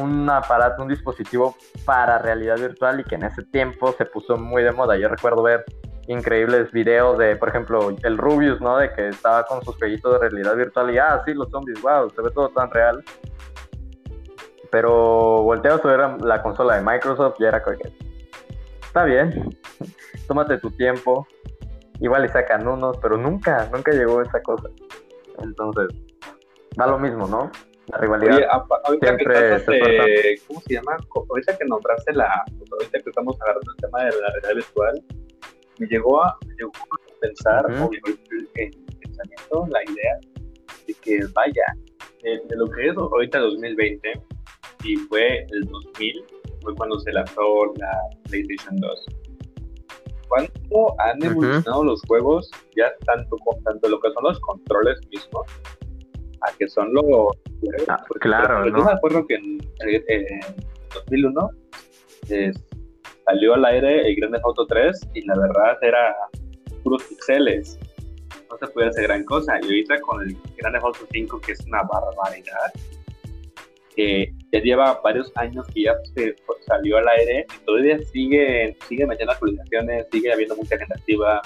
un 0.00 0.30
aparato, 0.30 0.84
un 0.84 0.88
dispositivo 0.88 1.56
para 1.84 2.18
realidad 2.18 2.56
virtual 2.56 3.00
y 3.00 3.02
que 3.02 3.16
en 3.16 3.24
ese 3.24 3.42
tiempo 3.46 3.92
se 3.98 4.04
puso 4.04 4.36
muy 4.36 4.62
de 4.62 4.70
moda. 4.70 4.96
Yo 4.96 5.08
recuerdo 5.08 5.42
ver 5.42 5.64
increíbles 6.06 6.70
videos 6.70 7.18
de, 7.18 7.34
por 7.34 7.48
ejemplo, 7.48 7.90
el 8.04 8.16
Rubius, 8.16 8.60
¿no? 8.60 8.78
De 8.78 8.92
que 8.92 9.08
estaba 9.08 9.42
con 9.46 9.64
sus 9.64 9.74
jueguitos 9.74 10.12
de 10.12 10.28
realidad 10.28 10.54
virtual 10.54 10.94
y, 10.94 10.98
ah, 10.98 11.20
sí, 11.26 11.34
los 11.34 11.50
zombies, 11.50 11.82
wow, 11.82 12.08
se 12.10 12.22
ve 12.22 12.30
todo 12.30 12.48
tan 12.50 12.70
real. 12.70 13.02
Pero 14.70 15.42
volteo 15.42 15.80
ver 15.82 16.22
la 16.22 16.40
consola 16.40 16.76
de 16.76 16.82
Microsoft 16.82 17.40
y 17.40 17.44
era 17.44 17.60
que, 17.60 17.92
está 18.90 19.04
bien, 19.04 19.56
tómate 20.26 20.58
tu 20.58 20.68
tiempo, 20.72 21.24
igual 22.00 22.22
le 22.22 22.28
sacan 22.28 22.66
unos, 22.66 22.98
pero 22.98 23.16
nunca, 23.16 23.70
nunca 23.72 23.92
llegó 23.92 24.20
esa 24.20 24.42
cosa. 24.42 24.68
Entonces, 25.38 25.96
da 26.76 26.88
lo 26.88 26.98
mismo, 26.98 27.28
¿no? 27.28 27.52
La 27.86 27.98
rivalidad 27.98 28.64
siempre 29.00 29.60
se 29.60 30.40
¿Cómo 30.48 30.60
se 30.62 30.74
llama? 30.74 30.96
Ahorita 31.28 31.56
que 31.56 31.64
nombraste 31.66 32.12
la, 32.14 32.44
ahorita 32.72 32.98
que 32.98 33.10
estamos 33.10 33.40
agarrando 33.40 33.70
el 33.70 33.76
tema 33.76 33.98
de 34.00 34.10
la 34.10 34.28
realidad 34.32 34.54
virtual, 34.56 35.04
me 35.78 35.86
llegó 35.86 36.24
a, 36.24 36.36
me 36.48 36.54
llegó 36.54 36.72
a 36.72 37.20
pensar, 37.20 37.66
o 37.66 37.90
el, 37.92 38.48
pensamiento, 39.04 39.68
la 39.70 39.84
idea 39.84 40.18
de 40.88 40.94
que 40.94 41.20
vaya, 41.32 41.62
de, 42.24 42.40
de, 42.48 42.56
lo 42.56 42.66
que 42.66 42.88
es 42.88 42.96
ahorita 42.96 43.38
2020, 43.38 44.12
y 44.82 44.96
fue 44.96 45.46
el 45.48 45.64
2000, 45.66 46.39
fue 46.62 46.74
cuando 46.74 46.98
se 47.00 47.12
lanzó 47.12 47.72
la 47.76 47.90
PlayStation 48.28 48.76
2 48.76 49.06
cuánto 50.30 51.00
han 51.00 51.22
evolucionado 51.22 51.84
los 51.84 52.00
juegos, 52.06 52.50
ya 52.76 52.90
tanto, 53.04 53.36
tanto 53.64 53.88
lo 53.88 54.00
que 54.00 54.10
son 54.12 54.24
los 54.24 54.40
controles 54.40 54.98
mismos, 55.10 55.44
a 56.42 56.56
que 56.56 56.68
son 56.68 56.94
los... 56.94 57.04
Ah, 57.88 58.02
claro, 58.20 58.66
Yo 58.66 58.84
me 58.84 58.92
acuerdo 58.92 59.26
que 59.26 59.34
en, 59.34 59.58
2001 60.94 61.50
salió 63.26 63.54
al 63.54 63.64
aire 63.66 64.08
el 64.08 64.16
Grand 64.16 64.34
Theft 64.34 64.44
Auto 64.44 64.66
3 64.66 65.08
y 65.14 65.26
la 65.26 65.38
verdad 65.38 65.76
era 65.82 66.16
puros 66.82 67.02
pixeles. 67.04 67.78
No 68.48 68.56
se 68.56 68.66
podía 68.68 68.88
hacer 68.88 69.04
gran 69.04 69.24
cosa. 69.24 69.58
Y 69.62 69.64
ahorita 69.64 70.00
con 70.00 70.22
el 70.22 70.36
Grand 70.56 70.74
Theft 70.74 70.84
Auto 70.84 71.06
5, 71.12 71.40
que 71.40 71.52
es 71.52 71.66
una 71.66 71.82
barbaridad, 71.82 72.72
que 74.00 74.34
ya 74.50 74.60
lleva 74.60 75.00
varios 75.04 75.30
años 75.36 75.66
que 75.74 75.82
ya 75.82 75.94
se 76.14 76.34
salió 76.66 76.96
al 76.96 77.08
aire 77.08 77.46
y 77.54 77.64
todavía 77.66 77.98
sigue, 77.98 78.76
sigue 78.88 79.06
metiendo 79.06 79.32
actualizaciones, 79.32 80.06
sigue 80.10 80.32
habiendo 80.32 80.56
mucha 80.56 80.78
gente 80.78 80.94
activa. 80.94 81.42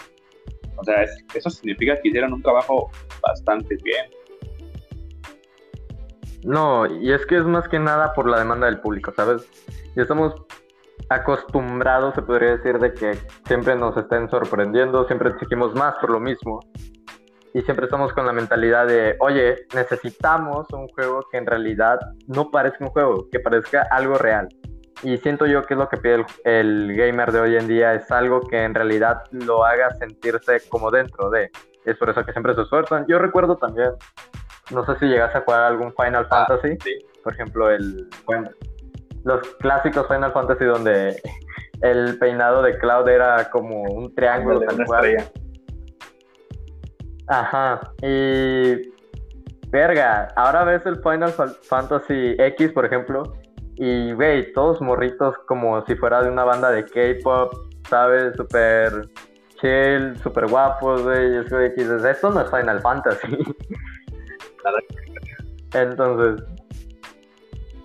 O 0.76 0.84
sea, 0.84 1.04
eso 1.34 1.50
significa 1.50 2.00
que 2.00 2.08
hicieron 2.08 2.32
un 2.32 2.42
trabajo 2.42 2.90
bastante 3.20 3.76
bien. 3.82 4.06
No, 6.44 6.86
y 6.86 7.12
es 7.12 7.26
que 7.26 7.38
es 7.38 7.44
más 7.44 7.66
que 7.68 7.80
nada 7.80 8.12
por 8.12 8.28
la 8.28 8.38
demanda 8.38 8.66
del 8.66 8.80
público, 8.80 9.12
¿sabes? 9.16 9.48
Ya 9.96 10.02
estamos 10.02 10.34
acostumbrados, 11.08 12.14
se 12.14 12.22
podría 12.22 12.56
decir, 12.56 12.78
de 12.78 12.92
que 12.94 13.18
siempre 13.46 13.74
nos 13.74 13.96
estén 13.96 14.28
sorprendiendo, 14.30 15.06
siempre 15.06 15.30
exigimos 15.30 15.74
más 15.74 15.96
por 15.96 16.10
lo 16.10 16.20
mismo 16.20 16.60
y 17.54 17.62
siempre 17.62 17.86
estamos 17.86 18.12
con 18.12 18.26
la 18.26 18.32
mentalidad 18.32 18.88
de, 18.88 19.16
oye, 19.20 19.66
necesitamos 19.72 20.66
un 20.72 20.88
juego 20.88 21.24
que 21.30 21.38
en 21.38 21.46
realidad 21.46 22.00
no 22.26 22.50
parezca 22.50 22.84
un 22.84 22.90
juego, 22.90 23.28
que 23.30 23.38
parezca 23.38 23.86
algo 23.92 24.18
real. 24.18 24.48
Y 25.04 25.18
siento 25.18 25.46
yo 25.46 25.62
que 25.62 25.74
es 25.74 25.78
lo 25.78 25.88
que 25.88 25.96
pide 25.96 26.26
el, 26.44 26.96
gamer 26.96 27.30
de 27.30 27.40
hoy 27.40 27.56
en 27.56 27.68
día, 27.68 27.94
es 27.94 28.10
algo 28.10 28.40
que 28.40 28.64
en 28.64 28.74
realidad 28.74 29.22
lo 29.30 29.64
haga 29.64 29.94
sentirse 29.94 30.68
como 30.68 30.90
dentro 30.90 31.30
de. 31.30 31.52
Es 31.84 31.96
por 31.96 32.10
eso 32.10 32.24
que 32.24 32.32
siempre 32.32 32.56
se 32.56 32.62
esfuerzan. 32.62 33.06
Yo 33.06 33.20
recuerdo 33.20 33.56
también, 33.56 33.90
no 34.72 34.84
sé 34.84 34.98
si 34.98 35.06
llegas 35.06 35.32
a 35.36 35.42
jugar 35.42 35.62
algún 35.62 35.94
Final 35.94 36.26
ah, 36.30 36.46
Fantasy, 36.48 36.76
por 37.22 37.34
ejemplo, 37.34 37.70
el, 37.70 38.08
bueno, 38.26 38.50
los 39.22 39.40
clásicos 39.60 40.08
Final 40.08 40.32
Fantasy 40.32 40.64
donde 40.64 41.22
el 41.82 42.18
peinado 42.18 42.62
de 42.62 42.76
Cloud 42.78 43.08
era 43.08 43.48
como 43.50 43.82
un 43.82 44.12
triángulo 44.12 44.58
tal 44.60 44.84
cual. 44.86 45.16
Ajá, 47.26 47.80
y 48.02 48.92
verga, 49.70 50.28
ahora 50.36 50.64
ves 50.64 50.84
el 50.86 50.96
Final 50.96 51.32
Fantasy 51.62 52.36
X, 52.38 52.72
por 52.72 52.84
ejemplo, 52.84 53.34
y 53.76 54.12
güey, 54.12 54.52
todos 54.52 54.80
morritos 54.80 55.36
como 55.46 55.84
si 55.86 55.96
fuera 55.96 56.22
de 56.22 56.30
una 56.30 56.44
banda 56.44 56.70
de 56.70 56.84
K-pop, 56.84 57.52
¿sabes? 57.88 58.36
Súper 58.36 59.08
chill, 59.60 60.16
súper 60.22 60.48
guapos, 60.48 61.02
güey, 61.02 61.38
es 61.38 61.48
que 61.48 61.70
dices, 61.76 62.04
esto 62.04 62.30
no 62.30 62.42
es 62.42 62.50
Final 62.50 62.80
Fantasy. 62.80 63.38
Entonces, 65.72 66.44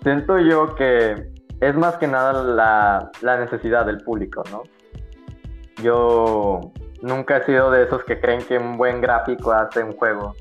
siento 0.02 0.38
yo 0.38 0.74
que 0.74 1.32
es 1.60 1.74
más 1.76 1.96
que 1.96 2.06
nada 2.06 2.42
la, 2.42 3.10
la 3.22 3.38
necesidad 3.38 3.86
del 3.86 3.98
público, 3.98 4.44
¿no? 4.50 4.62
Yo 5.82 6.72
nunca 7.02 7.38
he 7.38 7.44
sido 7.44 7.70
de 7.70 7.84
esos 7.84 8.04
que 8.04 8.20
creen 8.20 8.42
que 8.42 8.58
un 8.58 8.76
buen 8.76 9.00
gráfico 9.00 9.52
hace 9.52 9.82
un 9.82 9.96
juego, 9.96 10.34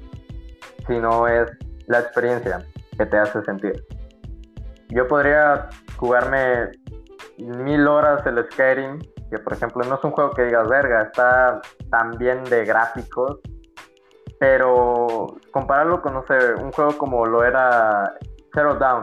sino 0.88 1.28
es 1.28 1.52
la 1.88 2.00
experiencia 2.00 2.66
que 2.98 3.06
te 3.06 3.18
hace 3.18 3.42
sentir. 3.44 3.84
Yo 4.90 5.08
podría 5.08 5.70
jugarme 5.98 6.72
mil 7.38 7.88
horas 7.88 8.26
el 8.26 8.44
Skyrim, 8.52 9.00
que 9.30 9.40
por 9.40 9.54
ejemplo 9.54 9.84
no 9.88 9.96
es 9.96 10.04
un 10.04 10.12
juego 10.12 10.32
que 10.32 10.46
digas, 10.46 10.68
verga, 10.68 11.04
está 11.04 11.62
tan 11.90 12.12
bien 12.18 12.44
de 12.46 12.66
gráficos, 12.66 13.40
pero 14.40 15.36
compararlo 15.52 16.02
con, 16.02 16.14
no 16.14 16.26
sé, 16.28 16.54
un 16.56 16.72
juego 16.72 16.98
como 16.98 17.26
lo 17.26 17.44
era 17.44 18.14
Zero 18.54 18.76
Down 18.76 19.02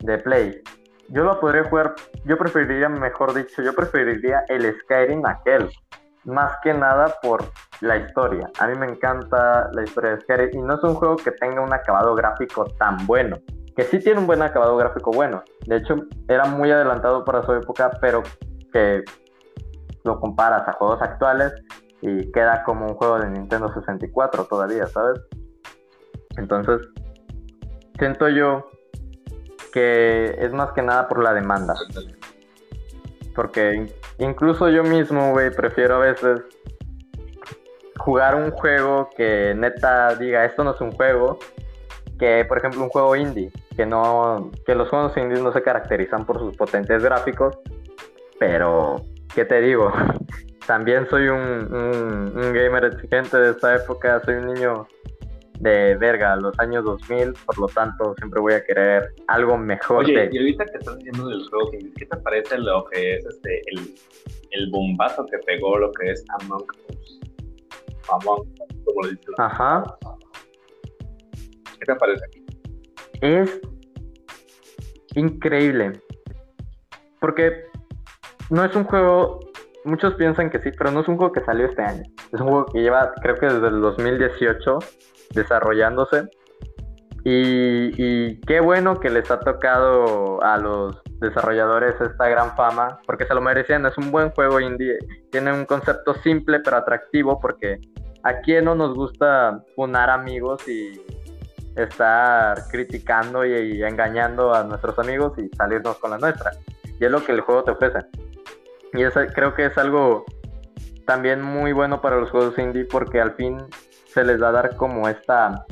de 0.00 0.18
Play, 0.18 0.62
yo 1.08 1.24
lo 1.24 1.40
podría 1.40 1.64
jugar, 1.64 1.94
yo 2.24 2.38
preferiría, 2.38 2.88
mejor 2.88 3.34
dicho, 3.34 3.62
yo 3.62 3.74
preferiría 3.74 4.44
el 4.48 4.74
Skyrim 4.80 5.26
aquel, 5.26 5.68
más 6.24 6.58
que 6.62 6.74
nada 6.74 7.14
por 7.22 7.44
la 7.80 7.96
historia. 7.96 8.50
A 8.58 8.66
mí 8.66 8.78
me 8.78 8.86
encanta 8.86 9.70
la 9.72 9.82
historia 9.82 10.12
de 10.12 10.20
Skyrim 10.20 10.50
y 10.52 10.62
no 10.62 10.74
es 10.74 10.82
un 10.82 10.94
juego 10.94 11.16
que 11.16 11.32
tenga 11.32 11.60
un 11.62 11.72
acabado 11.72 12.14
gráfico 12.14 12.64
tan 12.78 13.06
bueno. 13.06 13.38
Que 13.74 13.84
sí 13.84 13.98
tiene 13.98 14.20
un 14.20 14.26
buen 14.26 14.42
acabado 14.42 14.76
gráfico 14.76 15.10
bueno. 15.10 15.42
De 15.66 15.76
hecho, 15.76 15.96
era 16.28 16.44
muy 16.44 16.70
adelantado 16.70 17.24
para 17.24 17.42
su 17.42 17.52
época, 17.54 17.90
pero 18.00 18.22
que 18.72 19.02
lo 20.04 20.20
comparas 20.20 20.66
a 20.68 20.72
juegos 20.72 21.00
actuales 21.02 21.52
y 22.02 22.30
queda 22.32 22.62
como 22.64 22.86
un 22.86 22.94
juego 22.94 23.18
de 23.18 23.30
Nintendo 23.30 23.72
64 23.72 24.44
todavía, 24.44 24.86
¿sabes? 24.86 25.20
Entonces, 26.36 26.80
siento 27.98 28.28
yo 28.28 28.66
que 29.72 30.36
es 30.38 30.52
más 30.52 30.72
que 30.72 30.82
nada 30.82 31.08
por 31.08 31.22
la 31.22 31.32
demanda. 31.32 31.74
Porque 33.34 33.92
incluso 34.20 34.68
yo 34.68 34.82
mismo, 34.84 35.32
güey, 35.32 35.50
prefiero 35.50 35.96
a 35.96 35.98
veces 35.98 36.40
jugar 37.98 38.34
un 38.34 38.50
juego 38.50 39.10
que 39.16 39.54
neta 39.56 40.14
diga, 40.14 40.44
esto 40.44 40.64
no 40.64 40.74
es 40.74 40.80
un 40.80 40.92
juego, 40.92 41.38
que 42.18 42.44
por 42.44 42.58
ejemplo 42.58 42.82
un 42.82 42.88
juego 42.88 43.16
indie, 43.16 43.50
que 43.76 43.84
no, 43.86 44.50
que 44.66 44.74
los 44.74 44.88
juegos 44.88 45.16
indies 45.16 45.42
no 45.42 45.52
se 45.52 45.62
caracterizan 45.62 46.24
por 46.24 46.38
sus 46.38 46.56
potentes 46.56 47.02
gráficos, 47.02 47.58
pero, 48.38 49.02
¿qué 49.34 49.44
te 49.44 49.60
digo? 49.60 49.92
También 50.66 51.08
soy 51.08 51.28
un, 51.28 51.68
un 51.72 52.52
gamer 52.52 52.84
exigente 52.84 53.36
de 53.38 53.50
esta 53.50 53.74
época, 53.74 54.20
soy 54.24 54.36
un 54.36 54.54
niño 54.54 54.86
de 55.60 55.94
verga, 55.96 56.36
los 56.36 56.58
años 56.58 56.84
2000, 56.84 57.34
por 57.44 57.58
lo 57.58 57.66
tanto 57.66 58.14
siempre 58.16 58.40
voy 58.40 58.54
a 58.54 58.64
querer 58.64 59.14
algo 59.28 59.58
mejor. 59.58 60.04
Oye, 60.04 60.30
y 60.32 60.38
ahorita 60.38 60.64
que 60.64 60.78
estás 60.78 60.96
diciendo 60.96 61.28
del 61.28 61.46
juego, 61.48 61.70
¿qué 61.70 62.06
te 62.06 62.16
parece 62.16 62.58
lo 62.58 62.84
que 62.86 63.16
es 63.16 63.26
este 63.26 63.60
el, 63.66 63.94
el 64.52 64.70
bombazo 64.70 65.24
que 65.26 65.38
pegó 65.46 65.78
lo 65.78 65.92
que 65.92 66.12
es 66.12 66.24
Among 66.40 66.64
Us? 66.88 67.20
Among 68.08 68.40
Us, 68.40 68.76
como 68.84 69.02
lo 69.02 69.08
dices. 69.10 69.34
Ajá. 69.36 69.84
¿Qué 71.78 71.86
te 71.86 71.94
parece? 71.96 72.24
Es 73.20 73.60
increíble. 75.14 75.92
Porque 77.20 77.64
no 78.48 78.64
es 78.64 78.74
un 78.74 78.84
juego, 78.84 79.40
muchos 79.84 80.14
piensan 80.14 80.48
que 80.48 80.58
sí, 80.60 80.70
pero 80.76 80.90
no 80.90 81.00
es 81.00 81.08
un 81.08 81.18
juego 81.18 81.32
que 81.32 81.44
salió 81.44 81.66
este 81.66 81.82
año. 81.82 82.02
Es 82.32 82.40
un 82.40 82.48
juego 82.48 82.66
que 82.72 82.80
lleva, 82.80 83.12
creo 83.20 83.36
que 83.36 83.46
desde 83.46 83.68
el 83.68 83.82
2018, 83.82 84.78
desarrollándose. 85.30 86.28
Y, 87.24 88.40
qué 88.40 88.60
bueno 88.60 88.98
que 88.98 89.10
les 89.10 89.30
ha 89.30 89.40
tocado 89.40 90.42
a 90.42 90.56
los 90.56 91.02
desarrolladores 91.20 92.00
esta 92.00 92.28
gran 92.28 92.56
fama, 92.56 92.98
porque 93.06 93.26
se 93.26 93.34
lo 93.34 93.40
merecían. 93.40 93.84
Es 93.86 93.96
un 93.98 94.10
buen 94.10 94.30
juego 94.30 94.60
indie, 94.60 94.98
tiene 95.30 95.52
un 95.52 95.66
concepto 95.66 96.14
simple 96.22 96.60
pero 96.60 96.78
atractivo, 96.78 97.38
porque 97.40 97.78
a 98.22 98.40
quién 98.40 98.64
no 98.64 98.74
nos 98.74 98.94
gusta 98.94 99.62
poner 99.76 100.08
amigos 100.08 100.66
y 100.66 101.00
estar 101.76 102.58
criticando 102.70 103.44
y, 103.44 103.82
engañando 103.82 104.54
a 104.54 104.64
nuestros 104.64 104.98
amigos 104.98 105.32
y 105.38 105.48
salirnos 105.56 105.98
con 105.98 106.10
la 106.10 106.18
nuestra. 106.18 106.52
Y 106.98 107.04
es 107.04 107.10
lo 107.10 107.24
que 107.24 107.32
el 107.32 107.40
juego 107.40 107.64
te 107.64 107.72
ofrece. 107.72 107.98
Y 108.92 109.02
eso 109.02 109.20
creo 109.34 109.54
que 109.54 109.66
es 109.66 109.78
algo 109.78 110.24
también 111.06 111.42
muy 111.42 111.72
bueno 111.72 112.00
para 112.00 112.16
los 112.16 112.30
juegos 112.30 112.58
indie 112.58 112.84
porque 112.84 113.20
al 113.20 113.34
fin 113.34 113.58
se 114.12 114.24
les 114.24 114.42
va 114.42 114.48
a 114.48 114.52
dar 114.52 114.76
como 114.76 115.08
esta 115.08 115.64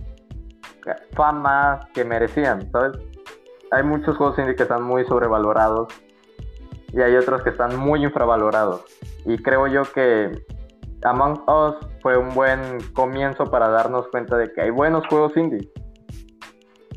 fama 1.15 1.81
que 1.93 2.05
merecían, 2.05 2.71
¿sabes? 2.71 2.99
Hay 3.71 3.83
muchos 3.83 4.17
juegos 4.17 4.39
indie 4.39 4.57
que 4.57 4.63
están 4.63 4.83
muy 4.83 5.05
sobrevalorados 5.05 5.89
y 6.93 7.01
hay 7.03 7.15
otros 7.17 7.43
que 7.43 7.51
están 7.51 7.77
muy 7.79 8.03
infravalorados. 8.03 8.85
Y 9.27 9.37
creo 9.39 9.67
yo 9.67 9.83
que 9.93 10.31
Among 11.05 11.45
Us 11.47 11.77
fue 12.03 12.17
un 12.17 12.35
buen 12.35 12.79
comienzo 12.95 13.45
para 13.45 13.69
darnos 13.69 14.09
cuenta 14.09 14.37
de 14.37 14.51
que 14.53 14.63
hay 14.63 14.71
buenos 14.71 15.07
juegos 15.07 15.37
indie 15.37 15.71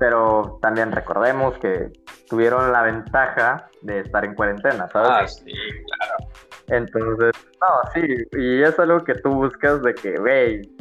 pero 0.01 0.57
también 0.63 0.91
recordemos 0.91 1.55
que 1.59 1.91
tuvieron 2.27 2.71
la 2.71 2.81
ventaja 2.81 3.69
de 3.83 3.99
estar 3.99 4.25
en 4.25 4.33
cuarentena, 4.33 4.89
¿sabes? 4.91 5.11
Ah, 5.11 5.27
sí, 5.27 5.51
claro. 5.51 6.31
Entonces, 6.69 7.31
no, 7.61 7.91
sí, 7.93 8.15
y 8.31 8.63
es 8.63 8.79
algo 8.79 9.03
que 9.03 9.13
tú 9.13 9.29
buscas 9.29 9.83
de 9.83 9.93
que, 9.93 10.19
wey, 10.19 10.75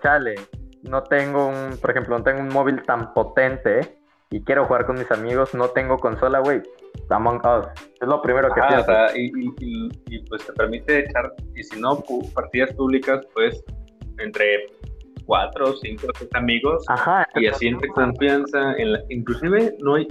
chale, 0.00 0.34
no 0.82 1.02
tengo 1.04 1.46
un, 1.46 1.76
por 1.78 1.90
ejemplo, 1.90 2.18
no 2.18 2.24
tengo 2.24 2.40
un 2.40 2.48
móvil 2.48 2.82
tan 2.82 3.12
potente 3.12 3.98
y 4.30 4.42
quiero 4.44 4.64
jugar 4.64 4.86
con 4.86 4.96
mis 4.96 5.10
amigos, 5.10 5.54
no 5.54 5.68
tengo 5.70 5.98
consola, 5.98 6.40
güey. 6.40 6.62
Among 7.08 7.40
Us. 7.44 7.66
Es 8.00 8.08
lo 8.08 8.22
primero 8.22 8.52
que 8.54 8.60
ah, 8.60 8.80
O 8.80 8.84
sea, 8.84 9.16
y, 9.16 9.30
y, 9.60 10.18
pues 10.28 10.46
te 10.46 10.52
permite 10.52 11.00
echar, 11.00 11.32
y 11.54 11.62
si 11.62 11.80
no, 11.80 12.02
partidas 12.34 12.72
públicas, 12.74 13.20
pues 13.34 13.62
entre 14.18 14.66
cuatro, 15.26 15.74
cinco, 15.76 16.08
seis 16.18 16.30
amigos 16.34 16.84
y 17.36 17.46
así 17.46 17.68
entre 17.68 17.88
confianza. 17.88 18.74
En 18.74 18.92
la, 18.92 19.00
inclusive 19.08 19.76
no 19.80 19.96
hay, 19.96 20.06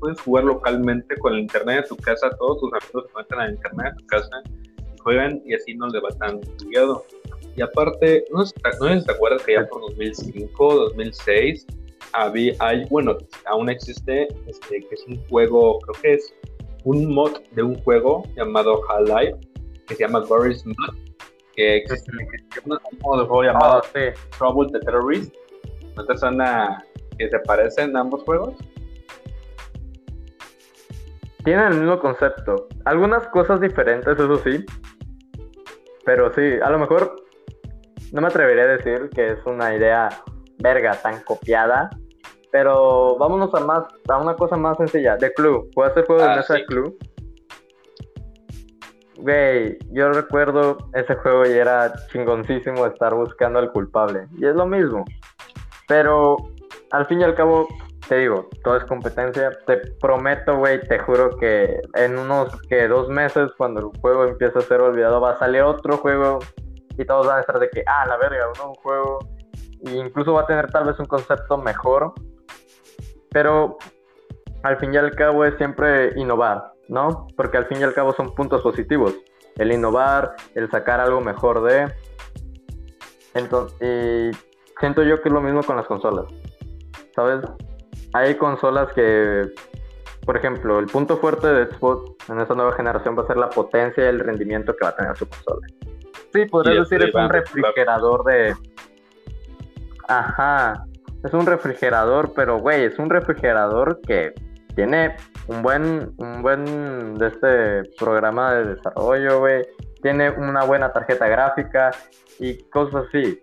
puedes 0.00 0.20
jugar 0.20 0.44
localmente 0.44 1.16
con 1.18 1.34
el 1.34 1.40
internet 1.40 1.82
de 1.82 1.88
tu 1.88 1.96
casa, 1.96 2.28
todos 2.38 2.60
tus 2.60 2.72
amigos 2.72 3.04
se 3.06 3.12
conectan 3.12 3.40
al 3.40 3.50
internet 3.52 3.94
de 3.94 4.02
tu 4.02 4.06
casa 4.06 4.42
y 4.78 4.98
juegan 4.98 5.42
y 5.46 5.54
así 5.54 5.74
no 5.74 5.88
le 5.88 6.00
va 6.00 6.10
tan 6.18 6.40
cuidado. 6.62 7.04
Y 7.56 7.62
aparte, 7.62 8.24
no 8.30 8.44
sé, 8.44 8.54
no 8.80 9.02
te 9.02 9.12
acuerdas 9.12 9.42
que 9.42 9.54
ya 9.54 9.66
por 9.66 9.80
2005, 9.80 10.74
2006 10.74 11.66
había, 12.12 12.54
hay, 12.58 12.84
bueno, 12.90 13.16
aún 13.46 13.70
existe, 13.70 14.28
este, 14.46 14.80
que 14.80 14.94
es 14.94 15.04
un 15.06 15.16
juego, 15.28 15.78
creo 15.80 16.02
que 16.02 16.14
es 16.14 16.34
un 16.84 17.14
mod 17.14 17.40
de 17.52 17.62
un 17.62 17.74
juego 17.82 18.24
llamado 18.36 18.80
Half-Life, 18.88 19.38
que 19.88 19.94
se 19.94 20.02
llama 20.02 20.20
Boris 20.20 20.64
Mod, 20.66 20.94
que 21.54 21.78
existe, 21.78 22.12
un 22.64 22.78
modo 23.00 23.22
de 23.22 23.26
juego 23.26 23.42
llamado 23.42 23.82
oh, 23.82 24.36
Trouble 24.38 24.70
the 24.72 24.80
Terrorist. 24.80 25.34
¿No 25.96 26.04
te 26.04 26.16
suena 26.18 26.84
que 27.18 27.30
se 27.30 27.38
parecen 27.40 27.96
ambos 27.96 28.22
juegos? 28.24 28.54
Tienen 31.42 31.72
el 31.72 31.78
mismo 31.78 31.98
concepto. 32.00 32.68
Algunas 32.84 33.26
cosas 33.28 33.60
diferentes, 33.60 34.18
eso 34.18 34.36
sí. 34.44 34.64
Pero 36.04 36.32
sí, 36.34 36.42
a 36.62 36.70
lo 36.70 36.78
mejor 36.78 37.25
no 38.12 38.20
me 38.20 38.28
atrevería 38.28 38.64
a 38.64 38.68
decir 38.68 39.10
que 39.14 39.32
es 39.32 39.46
una 39.46 39.74
idea 39.74 40.08
verga 40.58 40.94
tan 40.94 41.20
copiada. 41.20 41.90
Pero 42.50 43.16
vámonos 43.18 43.52
a 43.54 43.60
más, 43.60 43.84
a 44.08 44.18
una 44.18 44.34
cosa 44.34 44.56
más 44.56 44.78
sencilla. 44.78 45.16
De 45.16 45.32
Clue. 45.34 45.68
¿Jugaste 45.74 46.00
el 46.00 46.06
juego 46.06 46.22
de 46.22 46.28
ah, 46.28 46.36
mesa 46.36 46.54
de 46.54 46.64
Clue? 46.66 46.96
Güey, 49.18 49.78
yo 49.90 50.10
recuerdo 50.10 50.78
ese 50.94 51.14
juego 51.16 51.46
y 51.46 51.52
era 51.52 51.92
chingoncísimo 52.12 52.86
estar 52.86 53.14
buscando 53.14 53.58
al 53.58 53.72
culpable. 53.72 54.28
Y 54.38 54.46
es 54.46 54.54
lo 54.54 54.66
mismo. 54.66 55.04
Pero 55.88 56.36
al 56.92 57.06
fin 57.06 57.20
y 57.20 57.24
al 57.24 57.34
cabo, 57.34 57.66
te 58.08 58.18
digo, 58.18 58.48
todo 58.62 58.76
es 58.76 58.84
competencia. 58.84 59.50
Te 59.66 59.78
prometo, 60.00 60.56
güey, 60.56 60.80
te 60.82 60.98
juro 60.98 61.36
que 61.38 61.80
en 61.94 62.18
unos 62.18 62.60
que 62.68 62.88
dos 62.88 63.08
meses, 63.08 63.50
cuando 63.58 63.80
el 63.80 64.00
juego 64.00 64.24
empieza 64.24 64.60
a 64.60 64.62
ser 64.62 64.80
olvidado, 64.80 65.20
va 65.20 65.32
a 65.32 65.38
salir 65.38 65.62
otro 65.62 65.96
juego 65.98 66.38
y 66.98 67.04
todos 67.04 67.26
van 67.26 67.38
a 67.38 67.40
estar 67.40 67.58
de 67.58 67.68
que, 67.70 67.82
ah, 67.86 68.06
la 68.06 68.16
verga, 68.16 68.48
un 68.48 68.58
nuevo 68.58 68.74
juego. 68.82 69.18
E 69.84 69.90
incluso 69.92 70.32
va 70.32 70.42
a 70.42 70.46
tener 70.46 70.70
tal 70.70 70.84
vez 70.84 70.98
un 70.98 71.06
concepto 71.06 71.58
mejor. 71.58 72.12
Pero 73.30 73.78
al 74.62 74.78
fin 74.78 74.94
y 74.94 74.96
al 74.96 75.14
cabo 75.14 75.44
es 75.44 75.56
siempre 75.56 76.12
innovar. 76.16 76.76
¿no? 76.88 77.26
Porque 77.36 77.56
al 77.56 77.66
fin 77.66 77.80
y 77.80 77.82
al 77.82 77.94
cabo 77.94 78.12
son 78.14 78.34
puntos 78.34 78.62
positivos. 78.62 79.14
El 79.56 79.72
innovar, 79.72 80.34
el 80.54 80.70
sacar 80.70 81.00
algo 81.00 81.20
mejor 81.20 81.62
de... 81.62 81.92
Entonces, 83.34 83.76
y 83.80 84.30
siento 84.80 85.02
yo 85.02 85.20
que 85.20 85.28
es 85.28 85.32
lo 85.32 85.40
mismo 85.40 85.62
con 85.62 85.76
las 85.76 85.86
consolas. 85.86 86.26
¿Sabes? 87.14 87.40
Hay 88.12 88.34
consolas 88.36 88.92
que, 88.94 89.50
por 90.24 90.36
ejemplo, 90.36 90.78
el 90.78 90.86
punto 90.86 91.16
fuerte 91.18 91.46
de 91.46 91.66
Xbox 91.66 92.30
en 92.30 92.40
esta 92.40 92.54
nueva 92.54 92.72
generación 92.72 93.16
va 93.16 93.22
a 93.22 93.26
ser 93.26 93.36
la 93.36 93.50
potencia 93.50 94.04
y 94.04 94.08
el 94.08 94.20
rendimiento 94.20 94.74
que 94.74 94.84
va 94.84 94.90
a 94.90 94.96
tener 94.96 95.16
su 95.16 95.28
consola. 95.28 95.66
Sí, 96.36 96.44
podría 96.44 96.80
decir 96.80 97.02
es 97.02 97.14
un 97.14 97.30
refrigerador 97.30 98.24
de... 98.24 98.54
Ajá, 100.06 100.84
es 101.24 101.32
un 101.32 101.46
refrigerador, 101.46 102.32
pero 102.36 102.58
güey, 102.58 102.84
es 102.84 102.98
un 102.98 103.08
refrigerador 103.08 104.00
que 104.02 104.34
tiene 104.74 105.16
un 105.46 105.62
buen, 105.62 106.14
un 106.18 106.42
buen 106.42 107.14
de 107.14 107.28
este 107.28 107.90
programa 107.98 108.52
de 108.52 108.74
desarrollo, 108.74 109.38
güey. 109.38 109.62
Tiene 110.02 110.28
una 110.28 110.64
buena 110.64 110.92
tarjeta 110.92 111.26
gráfica 111.26 111.90
y 112.38 112.62
cosas 112.64 113.06
así. 113.08 113.40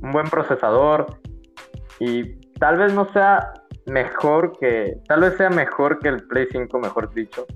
Un 0.00 0.12
buen 0.12 0.30
procesador. 0.30 1.06
Y 1.98 2.36
tal 2.60 2.76
vez 2.76 2.94
no 2.94 3.12
sea 3.12 3.52
mejor 3.86 4.52
que. 4.60 4.96
Tal 5.08 5.22
vez 5.22 5.36
sea 5.36 5.50
mejor 5.50 5.98
que 5.98 6.08
el 6.10 6.22
Play 6.28 6.46
5, 6.52 6.78
mejor 6.78 7.12
dicho. 7.12 7.46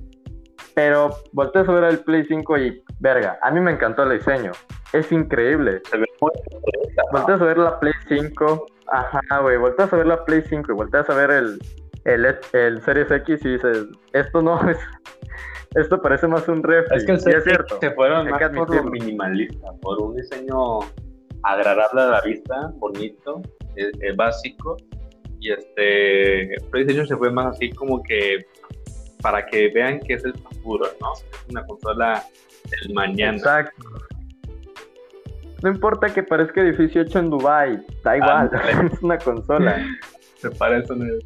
Pero 0.75 1.11
volteas 1.33 1.69
a 1.69 1.73
ver 1.73 1.85
el 1.85 2.01
Play 2.01 2.25
5 2.25 2.59
y, 2.59 2.83
verga, 3.01 3.39
a 3.43 3.51
mí 3.51 3.61
me 3.61 3.73
encantó 3.73 4.05
el 4.05 4.19
diseño. 4.19 4.53
Es 4.93 5.11
increíble. 5.11 5.83
Volteas 7.13 7.41
a 7.41 7.45
ver 7.45 7.59
la 7.59 7.81
Play 7.81 7.93
5. 8.09 8.67
Ajá, 8.89 9.39
güey. 9.41 9.57
Volteas 9.57 9.93
a 9.93 9.97
ver 9.97 10.07
la 10.07 10.25
Play 10.25 10.43
5 10.49 10.73
y 10.73 10.75
volteas 10.75 11.09
a 11.11 11.15
ver 11.15 11.31
el, 11.31 11.59
el, 12.05 12.37
el 12.53 12.83
Series 12.83 13.11
X 13.11 13.45
y 13.45 13.53
dices, 13.53 13.87
esto 14.13 14.43
no 14.43 14.61
es, 14.71 14.79
esto 15.77 16.01
parece 16.01 16.27
más 16.27 16.47
un 16.49 16.63
refri. 16.63 16.97
Es 16.97 17.05
que 17.05 17.13
el 17.13 17.21
Series 17.21 17.47
X 17.47 17.77
se 17.81 17.91
fueron 17.93 18.29
más 18.29 18.41
por 18.51 18.75
lo 18.75 18.85
minimalista, 18.85 19.73
por 19.81 20.01
un 20.01 20.17
diseño 20.17 20.81
agradable 21.43 22.03
a 22.03 22.07
la 22.07 22.21
vista, 22.21 22.73
bonito, 22.77 23.41
eh, 23.77 23.91
eh, 24.01 24.13
básico, 24.15 24.77
y 25.39 25.53
este 25.53 26.55
PlayStation 26.71 27.07
se 27.07 27.17
fue 27.17 27.31
más 27.31 27.57
así 27.57 27.71
como 27.71 28.03
que 28.03 28.45
para 29.23 29.47
que 29.47 29.69
vean 29.69 30.01
que 30.01 30.15
es 30.15 30.25
el 30.25 30.35
futuro, 30.35 30.87
¿no? 31.01 31.13
Es 31.13 31.47
una 31.49 31.65
consola 31.65 32.25
del 32.65 32.95
mañana. 32.95 33.37
Exacto. 33.37 33.87
No 35.63 35.71
importa 35.71 36.09
que 36.09 36.23
parezca 36.23 36.63
edificio 36.63 37.03
hecho 37.03 37.19
en 37.19 37.31
Dubai, 37.31 37.85
da 38.03 38.17
igual, 38.17 38.51
es 38.93 39.03
una 39.03 39.19
consola. 39.19 39.85
Se 40.37 40.51
parece 40.51 40.95
el 40.95 41.21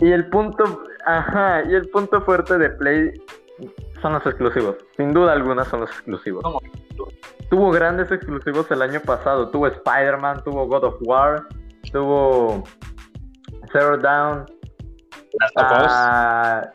y 0.00 0.12
el 0.12 0.26
punto, 0.28 0.82
ajá, 1.04 1.62
y 1.68 1.74
el 1.74 1.88
punto 1.90 2.22
fuerte 2.22 2.56
de 2.56 2.70
Play 2.70 3.12
son 4.00 4.14
los 4.14 4.24
exclusivos. 4.24 4.76
Sin 4.96 5.12
duda 5.12 5.32
alguna 5.32 5.64
son 5.64 5.80
los 5.80 5.90
exclusivos. 5.90 6.42
Tuvo 7.50 7.70
grandes 7.70 8.10
exclusivos 8.10 8.70
el 8.70 8.80
año 8.80 9.00
pasado. 9.00 9.50
Tuvo 9.50 9.66
Spider-Man, 9.66 10.42
tuvo 10.44 10.66
God 10.66 10.84
of 10.84 10.94
War, 11.02 11.46
tuvo 11.92 12.64
Zero 13.72 13.98
Down. 13.98 14.46
Last 15.38 15.56
of 15.56 15.72
Us. 15.72 15.88
Ah, 15.90 16.72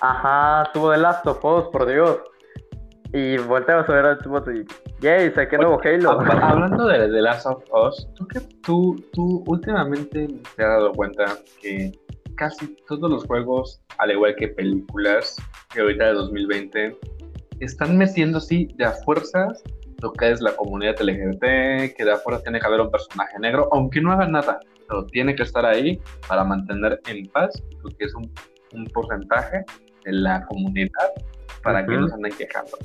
ajá, 0.00 0.70
tuvo 0.72 0.92
The 0.92 0.98
Last 0.98 1.26
of 1.26 1.44
Us, 1.44 1.64
por 1.72 1.86
Dios. 1.86 2.18
Y 3.12 3.38
volteamos 3.38 3.88
a 3.88 3.92
ver 3.92 4.06
a 4.06 4.16
Xbox 4.16 4.48
y 4.54 4.64
Yay, 5.00 5.30
saqué 5.32 5.56
nuevo 5.56 5.80
Halo. 5.82 6.20
Hablando 6.42 6.86
de 6.86 7.08
The 7.08 7.22
Last 7.22 7.46
of 7.46 7.64
Us, 7.72 8.06
¿tú, 8.14 8.28
tú, 8.62 9.04
tú 9.12 9.44
últimamente 9.46 10.26
te 10.56 10.62
has 10.62 10.68
dado 10.68 10.92
cuenta 10.92 11.24
que 11.62 11.92
casi 12.36 12.76
todos 12.86 13.10
los 13.10 13.24
juegos, 13.24 13.80
al 13.98 14.10
igual 14.10 14.34
que 14.36 14.48
películas, 14.48 15.36
que 15.72 15.80
ahorita 15.80 16.06
de 16.06 16.12
2020, 16.12 16.98
están 17.60 17.96
metiendo 17.96 18.38
así 18.38 18.68
de 18.76 18.84
a 18.84 18.92
fuerzas 18.92 19.62
lo 20.00 20.12
que 20.12 20.30
es 20.30 20.40
la 20.40 20.54
comunidad 20.54 21.00
LGBT, 21.00 21.40
que 21.96 22.04
de 22.04 22.12
a 22.12 22.42
tiene 22.42 22.60
que 22.60 22.66
haber 22.66 22.80
un 22.80 22.90
personaje 22.90 23.36
negro, 23.40 23.68
aunque 23.72 24.00
no 24.00 24.12
haga 24.12 24.28
nada, 24.28 24.60
pero 24.86 25.04
tiene 25.06 25.34
que 25.34 25.42
estar 25.42 25.66
ahí 25.66 26.00
para 26.28 26.44
mantener 26.44 27.00
en 27.08 27.26
paz 27.30 27.60
lo 27.82 27.90
que 27.90 28.04
es 28.04 28.14
un, 28.14 28.30
un 28.74 28.84
porcentaje 28.86 29.64
de 30.08 30.20
la 30.20 30.44
comunidad 30.46 31.10
para 31.62 31.84
que 31.84 31.96
no 31.96 32.08
se 32.08 32.14
anden 32.14 32.32
quejando. 32.32 32.78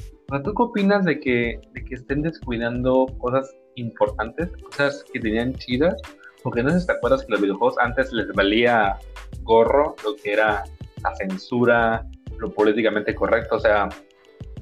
¿tú 0.43 0.53
qué 0.53 0.63
opinas 0.63 1.05
de 1.05 1.19
que, 1.19 1.61
de 1.73 1.85
que 1.85 1.95
estén 1.95 2.21
descuidando 2.21 3.05
cosas 3.19 3.55
importantes, 3.75 4.51
cosas 4.63 5.03
que 5.13 5.19
tenían 5.19 5.53
chidas? 5.53 5.95
Porque 6.41 6.63
no 6.63 6.71
sé 6.71 6.81
si 6.81 6.87
te 6.87 6.93
acuerdas 6.93 7.23
que 7.25 7.31
los 7.31 7.41
videojuegos 7.41 7.77
antes 7.79 8.11
les 8.11 8.27
valía 8.33 8.97
gorro 9.43 9.95
lo 10.03 10.15
que 10.15 10.33
era 10.33 10.63
la 11.03 11.15
censura, 11.15 12.05
lo 12.37 12.51
políticamente 12.51 13.13
correcto, 13.13 13.55
o 13.55 13.59
sea, 13.59 13.89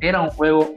era 0.01 0.21
un 0.21 0.29
juego 0.29 0.75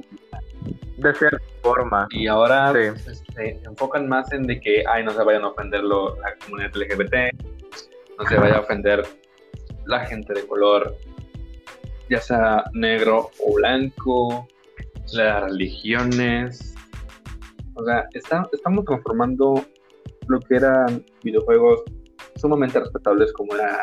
de 0.99 1.15
cierta 1.15 1.39
forma. 1.63 2.07
Y 2.11 2.27
ahora 2.27 2.71
pues, 2.73 3.23
se 3.35 3.61
enfocan 3.65 4.09
más 4.09 4.33
en 4.33 4.45
de 4.45 4.61
que, 4.61 4.85
ay, 4.89 5.05
no 5.05 5.11
se 5.11 5.23
vayan 5.23 5.43
a 5.43 5.49
ofender 5.49 5.83
la 5.83 6.35
comunidad 6.45 6.75
LGBT, 6.75 7.15
no 8.19 8.27
se 8.27 8.37
vaya 8.37 8.57
a 8.57 8.61
ofender 8.61 9.05
la 9.87 10.01
gente 10.07 10.33
de 10.33 10.47
color, 10.47 10.97
ya 12.09 12.21
sea 12.21 12.65
negro 12.73 13.31
o 13.41 13.55
blanco, 13.55 14.47
las 15.13 15.45
religiones. 15.45 16.75
O 17.75 17.85
sea, 17.85 18.09
estamos 18.13 18.85
conformando 18.85 19.65
lo 20.29 20.41
que 20.41 20.57
eran 20.57 21.05
videojuegos 21.23 21.83
sumamente 22.37 22.81
respetables 22.81 23.33
como 23.33 23.55
la... 23.55 23.81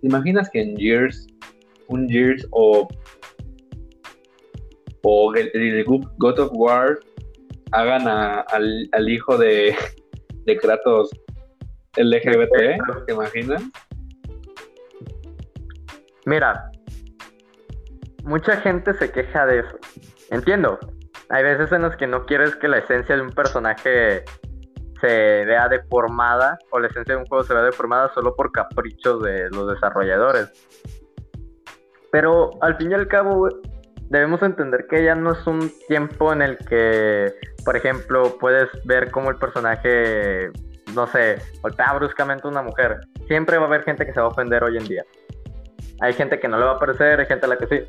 ¿Te 0.00 0.06
imaginas 0.06 0.50
que 0.50 0.60
en 0.60 0.76
Years, 0.76 1.26
un 1.88 2.08
Years 2.08 2.46
o, 2.50 2.88
o 5.02 5.34
el, 5.34 5.84
God 6.18 6.38
of 6.40 6.50
War 6.54 6.98
hagan 7.72 8.08
al, 8.08 8.88
al, 8.92 9.08
hijo 9.08 9.38
de, 9.38 9.74
de 10.44 10.56
Kratos 10.56 11.10
LGBT? 11.96 13.06
¿Te 13.06 13.12
imaginas? 13.12 13.62
Mira, 16.26 16.71
mucha 18.22 18.56
gente 18.58 18.94
se 18.94 19.10
queja 19.10 19.46
de 19.46 19.60
eso. 19.60 19.78
Entiendo. 20.30 20.78
Hay 21.28 21.42
veces 21.44 21.72
en 21.72 21.82
las 21.82 21.96
que 21.96 22.06
no 22.06 22.26
quieres 22.26 22.54
que 22.56 22.68
la 22.68 22.78
esencia 22.78 23.16
de 23.16 23.22
un 23.22 23.30
personaje 23.30 24.24
se 25.00 25.44
vea 25.44 25.68
deformada 25.68 26.58
o 26.70 26.78
la 26.78 26.88
esencia 26.88 27.14
de 27.14 27.20
un 27.20 27.26
juego 27.26 27.42
se 27.42 27.54
vea 27.54 27.62
deformada 27.62 28.12
solo 28.14 28.34
por 28.36 28.52
caprichos 28.52 29.22
de 29.22 29.50
los 29.50 29.72
desarrolladores. 29.72 30.50
Pero 32.10 32.50
al 32.60 32.76
fin 32.76 32.90
y 32.90 32.94
al 32.94 33.08
cabo, 33.08 33.48
debemos 34.10 34.42
entender 34.42 34.86
que 34.88 35.02
ya 35.02 35.14
no 35.14 35.32
es 35.32 35.46
un 35.46 35.72
tiempo 35.88 36.32
en 36.32 36.42
el 36.42 36.58
que, 36.58 37.32
por 37.64 37.76
ejemplo, 37.76 38.36
puedes 38.38 38.68
ver 38.84 39.10
cómo 39.10 39.30
el 39.30 39.36
personaje, 39.36 40.50
no 40.94 41.06
sé, 41.06 41.38
golpea 41.62 41.94
bruscamente 41.94 42.46
a 42.46 42.50
una 42.50 42.62
mujer. 42.62 43.00
Siempre 43.26 43.56
va 43.56 43.64
a 43.64 43.66
haber 43.68 43.84
gente 43.84 44.04
que 44.04 44.12
se 44.12 44.20
va 44.20 44.26
a 44.26 44.28
ofender 44.28 44.62
hoy 44.62 44.76
en 44.76 44.84
día. 44.84 45.04
Hay 46.02 46.14
gente 46.14 46.40
que 46.40 46.48
no 46.48 46.58
le 46.58 46.64
va 46.64 46.72
a 46.72 46.78
parecer, 46.78 47.20
hay 47.20 47.26
gente 47.26 47.46
a 47.46 47.48
la 47.48 47.56
que 47.56 47.66
sí. 47.68 47.88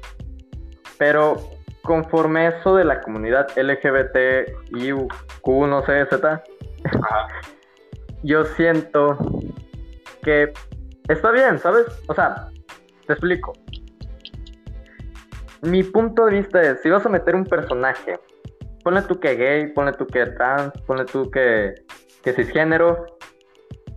Pero 0.99 1.35
conforme 1.81 2.47
eso 2.47 2.75
de 2.75 2.85
la 2.85 3.01
comunidad 3.01 3.47
LGBT, 3.57 4.49
y 4.69 4.91
Q, 5.41 5.67
no 5.67 5.83
sé, 5.83 6.05
Z, 6.05 6.43
yo 8.21 8.45
siento 8.45 9.17
que 10.21 10.53
está 11.09 11.31
bien, 11.31 11.57
¿sabes? 11.57 11.87
O 12.07 12.13
sea, 12.13 12.49
te 13.07 13.13
explico. 13.13 13.53
Mi 15.63 15.81
punto 15.81 16.25
de 16.25 16.35
vista 16.37 16.61
es, 16.61 16.81
si 16.83 16.91
vas 16.91 17.03
a 17.07 17.09
meter 17.09 17.35
un 17.35 17.45
personaje, 17.45 18.19
ponle 18.83 19.01
tú 19.01 19.19
que 19.19 19.35
gay, 19.35 19.73
ponle 19.73 19.93
tú 19.93 20.05
que 20.05 20.27
trans, 20.27 20.71
ponle 20.85 21.05
tú 21.05 21.31
que, 21.31 21.73
que 22.21 22.33
cisgénero, 22.33 23.12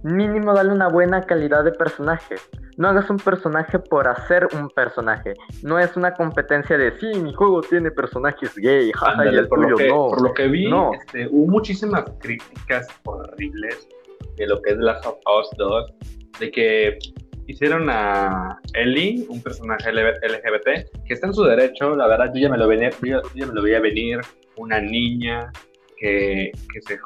mínimo 0.06 0.54
dale 0.54 0.72
una 0.72 0.88
buena 0.88 1.22
calidad 1.22 1.64
de 1.64 1.72
personaje. 1.72 2.36
No 2.76 2.88
hagas 2.88 3.10
un 3.10 3.16
personaje 3.16 3.78
por 3.78 4.06
hacer 4.06 4.46
un 4.54 4.68
personaje. 4.70 5.34
No 5.62 5.78
es 5.78 5.96
una 5.96 6.14
competencia 6.14 6.78
de 6.78 6.98
sí, 6.98 7.18
mi 7.20 7.32
juego 7.32 7.60
tiene 7.62 7.90
personajes 7.90 8.54
gay, 8.56 8.92
jaja, 8.92 9.24
y 9.24 9.34
el 9.34 9.48
por 9.48 9.60
tuyo 9.62 9.88
no. 9.88 10.08
Por 10.08 10.22
lo 10.22 10.34
que 10.34 10.46
vi, 10.46 10.70
este, 10.94 11.28
hubo 11.30 11.50
muchísimas 11.50 12.04
críticas 12.20 12.86
horribles 13.04 13.88
de 14.36 14.46
lo 14.46 14.60
que 14.62 14.72
es 14.72 14.78
Last 14.78 15.06
of 15.06 15.16
Us 15.26 15.48
2, 15.56 15.94
de 16.40 16.50
que 16.50 16.98
hicieron 17.46 17.88
a 17.90 18.58
Ellie, 18.74 19.26
un 19.28 19.42
personaje 19.42 19.90
LGBT, 19.92 21.04
que 21.06 21.14
está 21.14 21.28
en 21.28 21.34
su 21.34 21.44
derecho, 21.44 21.96
la 21.96 22.06
verdad 22.06 22.30
yo 22.34 22.42
ya 22.42 22.48
me 22.50 22.58
lo, 22.58 22.68
venía, 22.68 22.90
yo, 23.02 23.22
ya 23.34 23.46
me 23.46 23.54
lo 23.54 23.62
veía 23.62 23.80
venir, 23.80 24.20
una 24.56 24.80
niña 24.80 25.50
que, 25.96 26.52
que 26.72 26.82
se... 26.82 26.98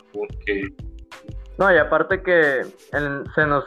Que... 0.45 0.63
No, 1.61 1.71
y 1.71 1.77
aparte 1.77 2.23
que 2.23 2.63
se 2.91 3.47
nos 3.47 3.65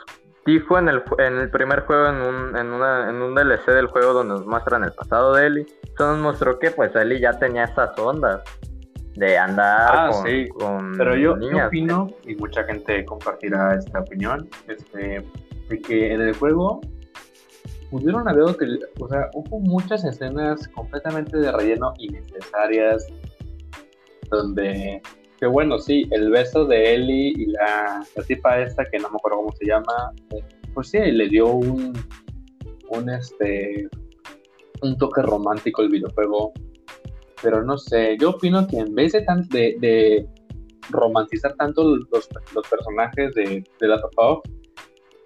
dijo 0.48 0.80
en 0.80 0.90
el, 0.90 1.04
en 1.20 1.38
el 1.38 1.50
primer 1.52 1.82
juego, 1.82 2.08
en 2.08 2.16
un, 2.16 2.58
en, 2.58 2.68
una, 2.72 3.08
en 3.08 3.22
un 3.22 3.36
DLC 3.36 3.68
del 3.68 3.86
juego 3.86 4.14
donde 4.14 4.34
nos 4.34 4.48
muestran 4.48 4.84
el 4.84 4.92
pasado 4.92 5.36
de 5.36 5.46
Ellie, 5.46 5.68
eso 5.84 6.08
nos 6.12 6.18
mostró 6.18 6.58
que 6.58 6.72
pues 6.72 6.94
Ellie 6.96 7.20
ya 7.20 7.34
tenía 7.34 7.66
esas 7.66 7.98
ondas 8.00 8.42
de 9.16 9.38
andar 9.38 9.92
ah, 9.96 10.10
con, 10.12 10.26
sí. 10.26 10.50
Pero 10.98 11.16
yo, 11.16 11.36
opino, 11.68 12.10
y 12.26 12.36
mucha 12.36 12.64
gente 12.64 13.06
compartirá 13.06 13.76
esta 13.76 14.00
opinión, 14.00 14.50
este, 14.68 15.24
de 15.70 15.80
que 15.80 16.14
en 16.14 16.22
el 16.22 16.36
juego 16.36 16.82
pudieron 17.92 18.28
haber 18.28 18.44
o 18.44 19.08
sea, 19.08 19.30
hubo 19.36 19.60
muchas 19.60 20.04
escenas 20.04 20.68
completamente 20.70 21.38
de 21.38 21.52
relleno 21.52 21.94
innecesarias, 22.00 23.06
donde 24.32 25.00
que 25.44 25.48
bueno, 25.48 25.78
sí, 25.78 26.08
el 26.12 26.30
beso 26.30 26.64
de 26.64 26.96
Ellie 26.96 27.34
y 27.36 27.48
la, 27.48 28.02
tipa 28.26 28.62
esta, 28.62 28.86
que 28.86 28.98
no 28.98 29.10
me 29.10 29.18
acuerdo 29.18 29.40
cómo 29.40 29.52
se 29.52 29.66
llma, 29.66 30.14
pues 30.74 30.88
sí, 30.88 31.00
le 31.00 31.28
dio 31.28 31.48
un, 31.48 31.92
un, 32.88 33.10
este, 33.10 33.90
un 34.84 34.98
toque 34.98 35.22
romántico 35.22 35.82
al 35.82 35.90
videojuego. 35.90 36.54
Pero 37.42 37.62
no 37.62 37.78
sé, 37.78 38.16
yo 38.22 38.30
opino 38.30 38.66
que 38.66 38.78
en 38.78 38.96
vez 38.96 39.12
de, 39.12 39.24
tan, 39.24 39.42
de, 39.50 40.26
romantizar 40.92 41.56
tanto 41.56 41.84
los, 41.84 42.30
los 42.56 42.68
personajes 42.70 43.36
de, 43.36 43.66
de 43.82 43.88
la 43.90 44.00
Top 44.16 44.44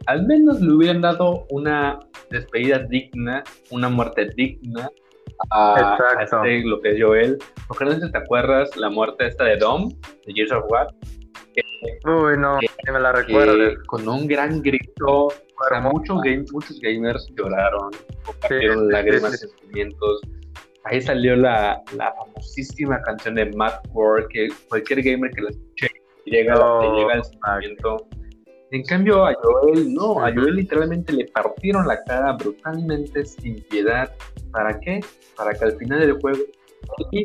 al 0.07 0.25
menos 0.25 0.59
le 0.61 0.73
hubieran 0.73 1.01
dado 1.01 1.45
una 1.51 1.99
despedida 2.31 2.79
digna, 2.79 3.43
una 3.69 3.89
muerte 3.89 4.29
digna 4.35 4.89
a, 5.51 5.97
este, 6.21 6.63
lo 6.65 6.79
que 6.81 6.91
es 6.91 7.01
Joel. 7.01 7.37
Porque 7.67 7.85
no 7.85 7.91
sé 7.91 8.01
si 8.01 8.11
te 8.11 8.17
acuerdas 8.17 8.75
la 8.77 8.89
muerte 8.89 9.27
esta 9.27 9.45
de 9.45 9.57
Dom, 9.57 9.89
de 10.25 10.33
Gears 10.33 10.51
of 10.51 10.65
War. 10.69 10.87
Uy, 12.05 12.37
no, 12.37 12.59
que, 12.59 12.91
me 12.91 12.99
la 12.99 13.11
recuerdo. 13.11 13.73
Con 13.87 14.07
un 14.07 14.27
gran 14.27 14.61
grito, 14.61 15.29
muchos, 15.81 16.17
muchos 16.51 16.79
gamers 16.81 17.27
lloraron, 17.35 17.91
compartieron 18.23 18.89
lágrimas 18.89 19.33
y 19.35 19.37
sentimientos. 19.47 20.21
Ahí 20.83 21.01
salió 21.01 21.35
la, 21.35 21.81
la, 21.95 22.13
famosísima 22.13 23.01
canción 23.01 23.35
de 23.35 23.51
Matt 23.51 23.85
Ward, 23.91 24.27
que 24.29 24.47
cualquier 24.69 25.01
gamer 25.01 25.31
que 25.31 25.41
la 25.41 25.49
escuche 25.49 25.89
llega, 26.25 26.53
llega 26.95 27.13
el 27.15 27.23
sentimiento. 27.23 28.07
En 28.71 28.83
cambio, 28.83 29.25
a 29.25 29.33
Joel 29.41 29.93
no, 29.93 30.19
a 30.19 30.33
Joel 30.33 30.55
literalmente 30.55 31.13
le 31.13 31.25
partieron 31.25 31.87
la 31.87 32.03
cara 32.03 32.33
brutalmente, 32.33 33.25
sin 33.25 33.61
piedad. 33.63 34.11
¿Para 34.51 34.77
qué? 34.79 34.99
Para 35.37 35.53
que 35.53 35.65
al 35.65 35.77
final 35.77 36.01
del 36.01 36.19
juego. 36.19 36.43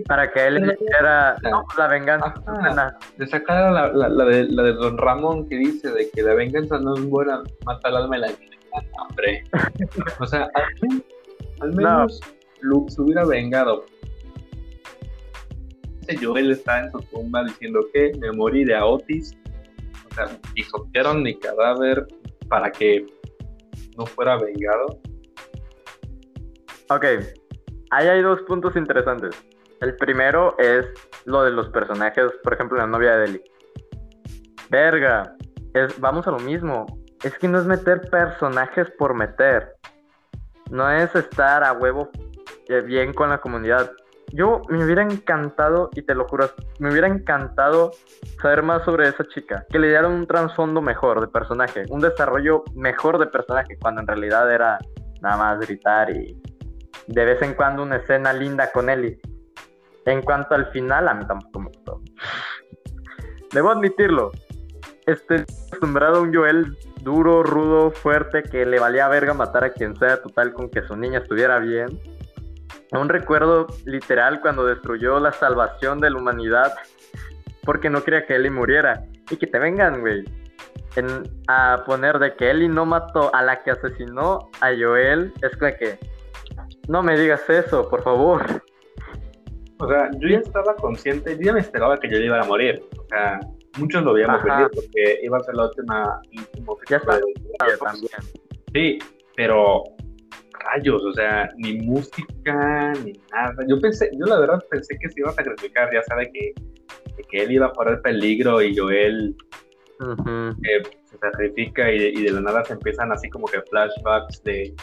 para 0.07 0.31
que 0.31 0.47
él 0.47 0.55
le 0.55 0.75
hiciera 0.75 1.37
la 1.77 1.89
venganza. 1.89 2.35
le 3.17 3.27
sacara 3.27 3.73
la, 3.73 4.09
la, 4.09 4.25
de, 4.25 4.45
la 4.45 4.63
de 4.63 4.73
Don 4.75 4.97
Ramón 4.99 5.49
que 5.49 5.57
dice 5.57 5.91
de 5.91 6.09
que 6.11 6.23
la 6.23 6.35
venganza 6.35 6.79
no 6.79 6.95
es 6.95 7.05
buena, 7.07 7.43
mata 7.67 7.89
al 7.89 7.97
alma 7.97 8.19
y 8.19 8.21
la 8.21 8.29
hambre. 8.99 9.43
o 10.21 10.27
sea, 10.27 10.49
al, 11.61 11.73
menos 11.75 12.21
Luke 12.61 12.93
se 12.93 13.03
hubiera 13.03 13.25
vengado. 13.25 13.85
Joel 16.21 16.53
está 16.53 16.85
en 16.85 16.93
su 16.93 16.99
tumba 17.11 17.45
diciendo 17.45 17.81
que 17.93 18.13
me 18.19 18.33
morí 18.33 18.65
de 18.65 18.77
Otis 18.77 19.35
y 20.17 20.55
pisotearon 20.55 21.23
mi 21.23 21.39
cadáver 21.39 22.07
para 22.49 22.71
que 22.71 23.07
no 23.97 24.07
fuera 24.07 24.37
vengado. 24.37 24.99
Ok, 26.89 27.05
ahí 27.91 28.09
hay 28.09 28.23
dos 28.23 28.43
puntos 28.43 28.77
interesantes. 28.77 29.35
El 29.81 29.97
primero 29.97 30.57
es 30.59 30.87
lo 31.25 31.43
de 31.43 31.51
los 31.51 31.69
personajes, 31.71 32.27
por 32.43 32.55
ejemplo, 32.55 32.79
la 32.79 32.87
novia 32.87 33.17
de 33.17 33.25
Ellie. 33.25 33.45
Verga, 34.71 35.35
es, 35.75 35.99
vamos 36.01 36.27
a 36.27 36.31
lo 36.31 36.39
mismo. 36.39 36.87
Es 37.23 37.37
que 37.39 37.49
no 37.49 37.59
es 37.59 37.65
meter 37.65 38.01
personajes 38.11 38.91
por 38.99 39.15
meter. 39.15 39.75
No 40.71 40.91
es 40.91 41.15
estar 41.15 41.65
a 41.65 41.73
huevo 41.73 42.11
eh, 42.69 42.81
bien 42.81 43.13
con 43.13 43.31
la 43.31 43.39
comunidad. 43.39 43.93
Yo 44.29 44.63
me 44.69 44.85
hubiera 44.85 45.03
encantado, 45.03 45.91
y 45.95 46.03
te 46.03 46.15
lo 46.15 46.27
juro, 46.27 46.51
me 46.79 46.91
hubiera 46.91 47.07
encantado 47.07 47.91
saber 48.41 48.63
más 48.63 48.85
sobre 48.85 49.09
esa 49.09 49.25
chica. 49.29 49.65
Que 49.71 49.79
le 49.79 49.89
dieran 49.89 50.13
un 50.13 50.27
trasfondo 50.27 50.81
mejor 50.81 51.21
de 51.21 51.29
personaje, 51.29 51.85
un 51.91 52.01
desarrollo 52.01 52.65
mejor 52.75 53.19
de 53.19 53.27
personaje, 53.27 53.77
cuando 53.81 54.01
en 54.01 54.07
realidad 54.07 54.51
era 54.53 54.79
nada 55.21 55.37
más 55.37 55.61
gritar 55.61 56.11
y 56.11 56.41
de 57.07 57.25
vez 57.25 57.43
en 57.43 57.55
cuando 57.55 57.83
una 57.83 57.97
escena 57.97 58.33
linda 58.33 58.71
con 58.73 58.89
Ellie. 58.89 59.21
En 60.05 60.23
cuanto 60.23 60.55
al 60.55 60.67
final, 60.73 61.09
a 61.09 61.15
mí 61.15 61.27
tampoco 61.27 61.61
me 61.61 61.69
gustó. 61.69 62.01
Debo 63.53 63.71
admitirlo. 63.71 64.33
Estoy 65.07 65.45
acostumbrado 65.69 66.19
a 66.19 66.21
un 66.23 66.35
Joel 66.35 66.77
duro, 67.03 67.43
rudo, 67.43 67.91
fuerte, 67.91 68.43
que 68.43 68.65
le 68.65 68.79
valía 68.79 69.09
verga 69.09 69.35
matar 69.35 69.65
a 69.65 69.71
quien 69.71 69.97
sea, 69.97 70.23
total, 70.23 70.53
con 70.53 70.71
que 70.71 70.83
su 70.83 70.97
niña 70.97 71.19
estuviera 71.19 71.59
bien. 71.59 72.01
Aún 72.93 73.09
recuerdo 73.09 73.67
literal 73.87 74.41
cuando 74.41 74.67
destruyó 74.67 75.19
la 75.19 75.33
salvación 75.33 76.01
de 76.01 76.11
la 76.11 76.19
humanidad 76.19 76.75
porque 77.65 77.89
no 77.89 78.03
quería 78.03 78.27
que 78.27 78.37
Ellie 78.37 78.51
muriera. 78.51 79.05
Y 79.31 79.37
que 79.37 79.47
te 79.47 79.59
vengan, 79.59 80.01
güey, 80.01 80.25
a 81.49 81.83
poner 81.87 82.19
de 82.19 82.35
que 82.35 82.51
Ellie 82.51 82.69
no 82.69 82.85
mató 82.85 83.35
a 83.35 83.43
la 83.43 83.63
que 83.63 83.71
asesinó 83.71 84.51
a 84.61 84.71
Joel. 84.79 85.33
Es 85.43 85.57
que, 85.57 85.99
no 86.89 87.03
me 87.03 87.19
digas 87.19 87.49
eso, 87.49 87.89
por 87.89 88.03
favor. 88.03 88.63
O 89.79 89.89
sea, 89.89 90.11
yo 90.19 90.29
ya 90.29 90.39
estaba 90.39 90.77
consciente, 90.77 91.37
yo 91.37 91.47
ya 91.47 91.53
me 91.55 91.61
esperaba 91.61 91.99
que 91.99 92.09
Joel 92.09 92.27
iba 92.27 92.41
a 92.41 92.45
morir. 92.45 92.85
O 92.99 93.07
sea, 93.09 93.41
muchos 93.79 94.03
lo 94.05 94.11
habíamos 94.11 94.43
vendido 94.43 94.71
porque 94.71 95.21
iba 95.23 95.39
a 95.39 95.41
ser 95.41 95.55
la 95.55 95.65
última. 95.65 96.21
ya 96.89 96.97
está. 96.97 97.19
también. 97.81 98.13
Sí, 98.75 98.99
pero 99.35 99.83
rayos, 100.65 101.03
o 101.03 101.13
sea, 101.13 101.49
ni 101.57 101.75
música, 101.79 102.93
ni 103.05 103.13
nada. 103.33 103.55
Yo 103.69 103.79
pensé, 103.81 104.11
yo 104.19 104.27
la 104.27 104.41
verdad 104.41 104.63
pensé 104.71 104.97
que 104.99 105.11
se 105.11 105.21
iba 105.21 105.31
a 105.31 105.35
sacrificar, 105.35 105.93
ya 105.93 106.03
sabe 106.03 106.31
que, 106.33 106.53
que 107.31 107.43
él 107.43 107.53
iba 107.53 107.67
a 107.67 107.73
correr 107.73 108.01
peligro 108.03 108.61
y 108.61 108.77
Joel 108.77 109.37
eh, 110.01 110.83
se 111.05 111.19
sacrifica 111.19 111.91
y, 111.93 112.23
de 112.23 112.33
la 112.33 112.41
nada 112.41 112.65
se 112.65 112.73
empiezan 112.73 113.13
así 113.13 113.29
como 113.31 113.47
que 113.47 113.61
flashbacks 113.71 114.43
de 114.43 114.75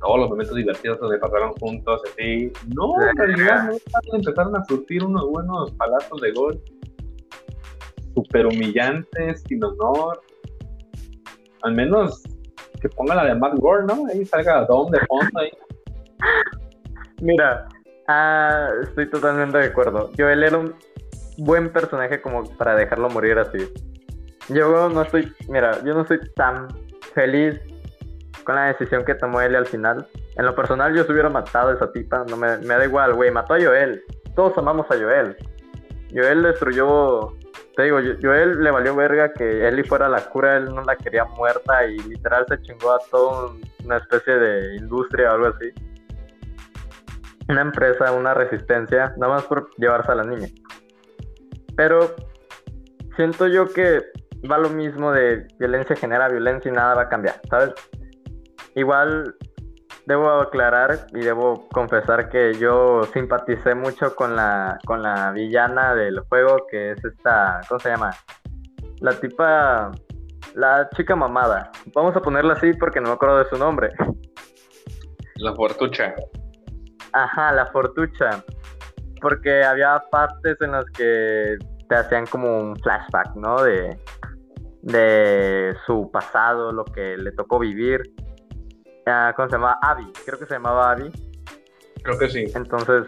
todos 0.00 0.20
los 0.20 0.28
momentos 0.28 0.56
divertidos 0.56 0.98
donde 1.00 1.18
pasaron 1.18 1.52
juntos, 1.54 2.02
así. 2.12 2.52
No, 2.74 2.94
en 3.00 3.16
realidad 3.16 3.70
no, 3.70 4.16
empezaron 4.18 4.56
a 4.56 4.64
surtir 4.64 5.04
unos 5.04 5.28
buenos 5.30 5.70
palazos 5.72 6.20
de 6.20 6.32
gol 6.32 6.60
super 8.14 8.46
humillantes, 8.46 9.42
sin 9.48 9.62
honor. 9.62 10.20
Al 11.62 11.74
menos 11.74 12.22
que 12.88 12.94
ponga 12.96 13.14
la 13.14 13.24
de 13.24 13.34
Matt 13.34 13.54
Gore, 13.58 13.84
¿no? 13.84 14.06
Ahí 14.06 14.24
salga 14.24 14.64
Dom 14.64 14.90
de 14.90 15.00
fondo 15.06 15.40
ahí. 15.40 15.50
Mira, 17.20 17.66
ah, 18.08 18.70
estoy 18.82 19.10
totalmente 19.10 19.58
de 19.58 19.66
acuerdo. 19.66 20.10
Joel 20.16 20.42
era 20.42 20.58
un 20.58 20.74
buen 21.38 21.72
personaje 21.72 22.20
como 22.20 22.44
para 22.56 22.74
dejarlo 22.74 23.08
morir 23.10 23.38
así. 23.38 23.58
Yo 24.48 24.88
no 24.88 25.02
estoy, 25.02 25.32
mira, 25.48 25.82
yo 25.84 25.94
no 25.94 26.02
estoy 26.02 26.20
tan 26.34 26.68
feliz 27.14 27.60
con 28.44 28.54
la 28.54 28.66
decisión 28.66 29.04
que 29.04 29.14
tomó 29.14 29.40
él 29.40 29.56
al 29.56 29.66
final. 29.66 30.06
En 30.36 30.46
lo 30.46 30.54
personal 30.54 30.94
yo 30.94 31.04
se 31.04 31.12
hubiera 31.12 31.28
matado 31.28 31.70
a 31.70 31.74
esa 31.74 31.90
tipa, 31.90 32.24
no 32.28 32.36
me, 32.36 32.58
me 32.58 32.74
da 32.74 32.84
igual, 32.84 33.14
güey, 33.14 33.30
mató 33.30 33.54
a 33.54 33.60
Joel. 33.60 34.02
Todos 34.36 34.56
amamos 34.58 34.86
a 34.90 34.94
Joel. 34.94 35.36
Joel 36.14 36.42
destruyó 36.42 37.32
te 37.76 37.82
digo, 37.82 37.98
Joel 38.22 38.62
le 38.64 38.70
valió 38.70 38.96
verga 38.96 39.34
que 39.34 39.68
Ellie 39.68 39.84
fuera 39.84 40.08
la 40.08 40.24
cura, 40.30 40.56
él 40.56 40.74
no 40.74 40.82
la 40.82 40.96
quería 40.96 41.26
muerta 41.26 41.84
y 41.86 41.98
literal 41.98 42.46
se 42.48 42.60
chingó 42.62 42.92
a 42.92 42.98
toda 43.10 43.52
una 43.84 43.98
especie 43.98 44.34
de 44.34 44.76
industria 44.76 45.30
o 45.30 45.34
algo 45.34 45.46
así. 45.48 45.72
Una 47.50 47.60
empresa, 47.60 48.12
una 48.12 48.32
resistencia, 48.32 49.12
nada 49.18 49.34
más 49.34 49.44
por 49.44 49.68
llevarse 49.76 50.10
a 50.10 50.14
la 50.14 50.24
niña. 50.24 50.48
Pero 51.76 52.16
siento 53.14 53.46
yo 53.46 53.66
que 53.66 54.02
va 54.50 54.56
lo 54.56 54.70
mismo 54.70 55.12
de 55.12 55.46
violencia 55.58 55.94
genera 55.96 56.28
violencia 56.28 56.70
y 56.70 56.74
nada 56.74 56.94
va 56.94 57.02
a 57.02 57.08
cambiar, 57.10 57.42
¿sabes? 57.50 57.74
Igual 58.74 59.36
debo 60.06 60.30
aclarar 60.30 61.06
y 61.12 61.20
debo 61.20 61.68
confesar 61.68 62.28
que 62.28 62.54
yo 62.54 63.02
simpaticé 63.12 63.74
mucho 63.74 64.14
con 64.14 64.36
la, 64.36 64.78
con 64.86 65.02
la 65.02 65.32
villana 65.32 65.94
del 65.94 66.20
juego, 66.20 66.66
que 66.70 66.92
es 66.92 67.04
esta, 67.04 67.60
¿cómo 67.68 67.80
se 67.80 67.90
llama? 67.90 68.12
La 69.00 69.12
tipa, 69.18 69.90
la 70.54 70.88
chica 70.96 71.16
mamada. 71.16 71.70
Vamos 71.92 72.16
a 72.16 72.20
ponerla 72.20 72.54
así 72.54 72.72
porque 72.74 73.00
no 73.00 73.08
me 73.08 73.14
acuerdo 73.14 73.38
de 73.38 73.50
su 73.50 73.56
nombre. 73.58 73.90
La 75.36 75.52
Fortucha. 75.54 76.14
Ajá, 77.12 77.52
la 77.52 77.66
Fortucha. 77.66 78.44
Porque 79.20 79.64
había 79.64 80.00
partes 80.10 80.56
en 80.60 80.72
las 80.72 80.84
que 80.96 81.56
te 81.88 81.94
hacían 81.94 82.26
como 82.26 82.58
un 82.58 82.76
flashback, 82.76 83.34
¿no? 83.34 83.62
De, 83.62 83.98
de 84.82 85.76
su 85.84 86.10
pasado, 86.12 86.70
lo 86.70 86.84
que 86.84 87.16
le 87.16 87.32
tocó 87.32 87.58
vivir 87.58 88.02
¿cómo 89.36 89.48
se 89.48 89.54
llamaba? 89.54 89.78
Abby, 89.82 90.12
creo 90.24 90.38
que 90.38 90.46
se 90.46 90.54
llamaba 90.54 90.92
Abby. 90.92 91.10
Creo 92.02 92.18
que 92.18 92.28
sí. 92.28 92.44
Entonces, 92.54 93.06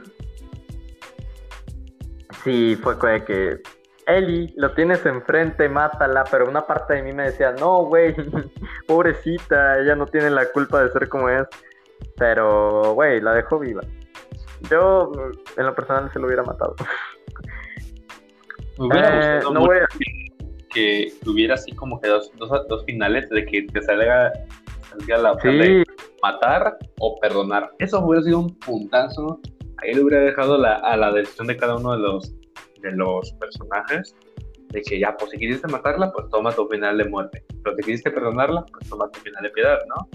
sí, 2.44 2.76
fue 2.76 2.94
de 2.94 3.24
que, 3.24 3.62
Eli, 4.06 4.52
lo 4.56 4.72
tienes 4.72 5.04
enfrente, 5.06 5.68
mátala, 5.68 6.24
pero 6.30 6.48
una 6.48 6.66
parte 6.66 6.94
de 6.94 7.02
mí 7.02 7.12
me 7.12 7.24
decía, 7.24 7.52
no, 7.52 7.84
güey, 7.84 8.14
pobrecita, 8.86 9.80
ella 9.80 9.94
no 9.96 10.06
tiene 10.06 10.30
la 10.30 10.46
culpa 10.46 10.82
de 10.82 10.90
ser 10.92 11.08
como 11.08 11.28
es. 11.28 11.46
Pero, 12.16 12.94
güey, 12.94 13.20
la 13.20 13.34
dejó 13.34 13.58
viva. 13.58 13.82
Yo, 14.70 15.12
en 15.56 15.66
lo 15.66 15.74
personal, 15.74 16.10
se 16.12 16.18
lo 16.18 16.26
hubiera 16.26 16.42
matado. 16.42 16.74
hubiera 18.78 19.38
eh, 19.38 19.40
no 19.52 19.60
voy 19.60 19.78
a... 19.78 19.86
que 20.70 21.12
tuviera 21.24 21.54
así 21.54 21.72
como 21.72 22.00
que 22.00 22.08
dos, 22.08 22.30
dos, 22.36 22.50
dos 22.68 22.84
finales 22.84 23.28
de 23.30 23.44
que 23.44 23.62
te 23.62 23.82
salga 23.82 24.32
la 25.06 25.32
opción 25.32 25.58
de 25.58 25.84
matar 26.22 26.76
o 27.00 27.18
perdonar. 27.20 27.70
Eso 27.78 28.00
hubiera 28.00 28.22
sido 28.22 28.40
un 28.40 28.58
puntazo. 28.58 29.40
Ahí 29.78 29.94
le 29.94 30.02
hubiera 30.02 30.24
dejado 30.24 30.54
a 30.64 30.96
la 30.96 31.12
decisión 31.12 31.46
de 31.46 31.56
cada 31.56 31.76
uno 31.76 31.92
de 31.92 31.98
los, 31.98 32.34
de 32.80 32.92
los 32.92 33.32
personajes 33.34 34.14
de 34.70 34.82
que 34.82 34.98
ya, 34.98 35.16
pues 35.16 35.30
si 35.30 35.38
quisiste 35.38 35.66
matarla, 35.68 36.12
pues 36.12 36.28
toma 36.30 36.52
tu 36.52 36.66
final 36.68 36.98
de 36.98 37.04
muerte. 37.04 37.44
Pero 37.62 37.76
si 37.76 37.82
quisiste 37.82 38.10
perdonarla, 38.10 38.64
pues 38.70 38.88
toma 38.88 39.10
tu 39.10 39.20
final 39.20 39.42
de 39.42 39.50
piedad, 39.50 39.78
¿no? 39.88 40.08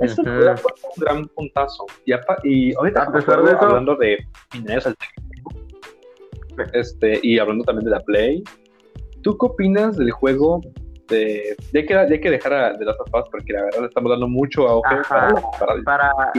Eso 0.00 0.22
uh 0.22 0.26
un 0.26 1.04
gran 1.04 1.26
puntazo. 1.28 1.86
Y, 2.04 2.12
y 2.44 2.74
ahorita, 2.74 3.04
a 3.04 3.12
pesar 3.12 3.42
de 3.42 3.50
eso, 3.52 3.60
hablando 3.60 3.96
de 3.96 4.18
finales 4.50 4.86
alternativos, 4.86 5.54
este, 6.72 7.20
y 7.22 7.38
hablando 7.38 7.64
también 7.64 7.86
de 7.86 7.90
la 7.90 8.00
Play, 8.00 8.44
¿tú 9.22 9.36
qué 9.38 9.46
opinas 9.46 9.96
del 9.96 10.10
juego 10.10 10.60
este, 11.08 11.56
ya, 11.72 11.86
que, 11.86 11.96
hay 11.96 12.20
que 12.20 12.30
dejar 12.30 12.52
a, 12.52 12.72
de 12.74 12.84
las 12.84 12.96
Us 13.00 13.28
porque 13.30 13.52
la 13.52 13.64
verdad 13.64 13.80
le 13.80 13.86
estamos 13.86 14.10
dando 14.10 14.28
mucho 14.28 14.68
auge 14.68 14.96
para, 15.08 15.32
para, 15.84 16.32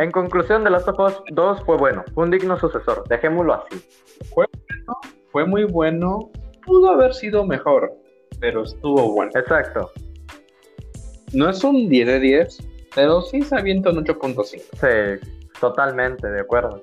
en 0.00 0.10
conclusión, 0.10 0.64
de 0.64 0.70
las 0.70 0.86
of 0.86 1.20
2 1.30 1.62
fue 1.64 1.76
bueno, 1.76 2.04
fue 2.14 2.24
un 2.24 2.30
digno 2.30 2.58
sucesor, 2.58 3.06
dejémoslo 3.08 3.54
así. 3.54 3.80
Fue 4.32 4.46
bueno, 4.46 5.00
fue 5.32 5.44
muy 5.46 5.64
bueno, 5.64 6.30
pudo 6.64 6.90
haber 6.90 7.14
sido 7.14 7.44
mejor, 7.44 7.92
pero 8.40 8.62
estuvo 8.62 9.12
bueno. 9.12 9.32
Exacto. 9.34 9.90
No 11.32 11.50
es 11.50 11.62
un 11.64 11.88
10 11.88 12.06
de 12.06 12.20
10, 12.20 12.58
pero 12.94 13.20
sí 13.22 13.42
se 13.42 13.56
avienta 13.56 13.90
un 13.90 14.04
8.5. 14.04 14.44
Sí, 14.44 15.28
totalmente, 15.60 16.26
de 16.28 16.40
acuerdo. 16.40 16.80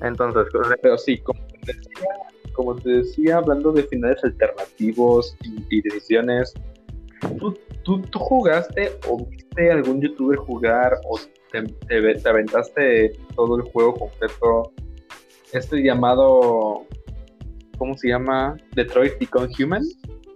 Entonces, 0.00 0.46
pero 0.82 0.96
sí, 0.98 1.18
como 1.18 1.40
decía, 1.62 2.08
como 2.56 2.74
te 2.74 2.88
decía, 2.88 3.36
hablando 3.36 3.70
de 3.70 3.82
finales 3.84 4.24
alternativos 4.24 5.36
y, 5.70 5.82
decisiones, 5.82 6.54
¿tú, 7.38 7.54
¿tú, 7.84 8.18
jugaste 8.18 8.98
o 9.08 9.26
viste 9.26 9.70
algún 9.70 10.00
youtuber 10.00 10.38
jugar 10.38 10.94
o 11.04 11.20
te, 11.52 12.28
aventaste 12.28 13.12
todo 13.36 13.56
el 13.58 13.62
juego 13.62 13.94
completo? 13.94 14.72
Este 15.52 15.82
llamado, 15.82 16.86
¿cómo 17.78 17.96
se 17.96 18.08
llama? 18.08 18.56
Detroit 18.74 19.18
Become 19.20 19.48
Human. 19.58 19.82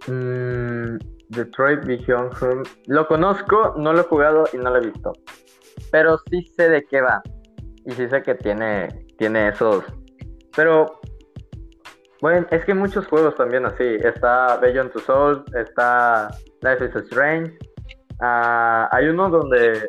Mm, 0.07 0.97
Detroit 1.29 1.83
Become 1.85 2.29
Human. 2.39 2.63
Lo 2.85 3.07
conozco, 3.07 3.73
no 3.77 3.93
lo 3.93 4.01
he 4.01 4.03
jugado 4.03 4.43
y 4.53 4.57
no 4.57 4.69
lo 4.69 4.77
he 4.77 4.85
visto. 4.91 5.11
Pero 5.91 6.19
sí 6.29 6.45
sé 6.55 6.69
de 6.69 6.83
qué 6.85 7.01
va. 7.01 7.21
Y 7.85 7.91
sí 7.91 8.07
sé 8.07 8.21
que 8.21 8.35
tiene, 8.35 8.87
tiene 9.17 9.49
esos. 9.49 9.83
Pero 10.55 11.01
bueno, 12.21 12.45
es 12.51 12.63
que 12.65 12.73
muchos 12.75 13.07
juegos 13.07 13.35
también 13.35 13.65
así. 13.65 13.83
Está 13.83 14.57
Beyond 14.57 14.91
Two 14.91 15.01
Souls, 15.01 15.41
está 15.55 16.29
Life 16.61 16.85
is 16.85 16.95
Strange. 17.07 17.57
Uh, 18.21 18.85
hay 18.91 19.07
uno 19.07 19.27
donde 19.29 19.87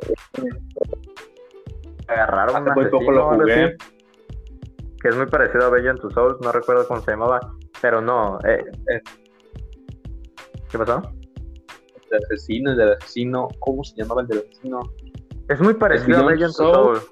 agarraron 2.09 2.63
un 2.63 2.71
asesino, 2.71 3.39
que 5.03 5.09
es 5.09 5.17
muy 5.17 5.27
parecido 5.27 5.67
a 5.67 5.71
Beyond 5.71 6.01
Two 6.01 6.11
Souls, 6.11 6.39
no 6.41 6.51
recuerdo 6.53 6.89
cómo 6.89 7.03
se 7.03 7.11
llamaba, 7.11 7.39
pero 7.83 8.01
no. 8.01 8.39
Eh, 8.47 8.65
eh. 8.89 9.01
¿Qué 10.71 10.79
pasó? 10.79 11.03
El 12.11 12.25
asesino, 12.25 12.71
el 12.71 12.79
del 12.79 12.93
asesino, 12.93 13.49
¿cómo 13.59 13.85
se 13.85 13.97
llamaba 13.97 14.23
el 14.23 14.29
del 14.29 14.39
asesino? 14.39 14.81
Es 15.51 15.61
muy 15.61 15.75
parecido 15.75 16.21
a 16.21 16.33
Beyond 16.33 16.57
Two 16.57 16.75
Souls. 16.75 17.07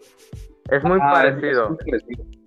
Es 0.70 0.82
muy 0.82 0.98
ah, 1.02 1.10
parecido. 1.12 1.64
Es 1.64 1.70
muy 1.70 1.90
parecido 1.90 2.39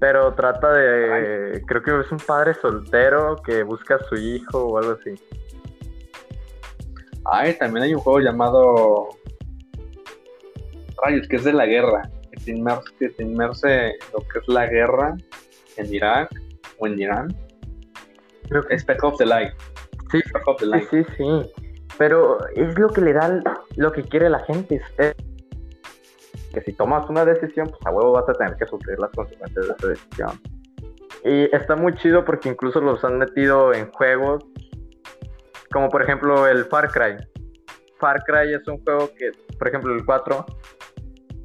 pero 0.00 0.32
trata 0.34 0.72
de, 0.72 1.62
creo 1.66 1.82
que 1.82 2.00
es 2.00 2.10
un 2.10 2.18
padre 2.18 2.54
soltero 2.54 3.36
que 3.44 3.62
busca 3.62 3.96
a 3.96 4.04
su 4.08 4.14
hijo 4.16 4.58
o 4.58 4.78
algo 4.78 4.92
así. 4.92 5.14
Ay, 7.26 7.54
también 7.58 7.84
hay 7.84 7.94
un 7.94 8.00
juego 8.00 8.20
llamado 8.20 9.10
Rayos, 11.04 11.28
que 11.28 11.36
es 11.36 11.44
de 11.44 11.52
la 11.52 11.66
guerra, 11.66 12.10
que 12.32 12.44
te 12.44 12.50
inmerse, 12.52 12.90
que 12.98 13.08
te 13.10 13.22
inmerse 13.22 13.94
lo 14.14 14.20
que 14.20 14.38
es 14.38 14.48
la 14.48 14.66
guerra 14.66 15.16
en 15.76 15.94
Irak 15.94 16.30
o 16.78 16.86
en 16.86 16.98
Irán. 16.98 17.36
Creo 18.48 18.62
que 18.64 18.74
es 18.74 18.86
of 19.02 19.18
the 19.18 19.26
Light. 19.26 19.52
Sí, 20.10 20.20
the 20.58 20.66
Light. 20.66 20.88
sí, 20.90 21.04
sí, 21.16 21.24
Pero 21.98 22.38
es 22.56 22.76
lo 22.78 22.88
que 22.88 23.02
le 23.02 23.12
da 23.12 23.42
lo 23.76 23.92
que 23.92 24.02
quiere 24.02 24.30
la 24.30 24.40
gente. 24.40 24.80
Que 26.52 26.60
si 26.62 26.72
tomas 26.72 27.08
una 27.08 27.24
decisión, 27.24 27.68
pues 27.68 27.80
a 27.86 27.90
huevo 27.90 28.12
vas 28.12 28.28
a 28.28 28.32
tener 28.32 28.56
que 28.56 28.66
sufrir 28.66 28.98
las 28.98 29.10
consecuencias 29.10 29.66
de 29.66 29.72
esa 29.72 29.86
decisión. 29.88 30.40
Y 31.24 31.54
está 31.54 31.76
muy 31.76 31.94
chido 31.94 32.24
porque 32.24 32.48
incluso 32.48 32.80
los 32.80 33.04
han 33.04 33.18
metido 33.18 33.72
en 33.72 33.90
juegos, 33.92 34.44
como 35.72 35.88
por 35.88 36.02
ejemplo 36.02 36.46
el 36.46 36.64
Far 36.64 36.90
Cry. 36.90 37.16
Far 37.98 38.22
Cry 38.24 38.54
es 38.54 38.66
un 38.66 38.82
juego 38.82 39.10
que, 39.16 39.30
por 39.58 39.68
ejemplo, 39.68 39.94
el 39.94 40.04
4 40.04 40.46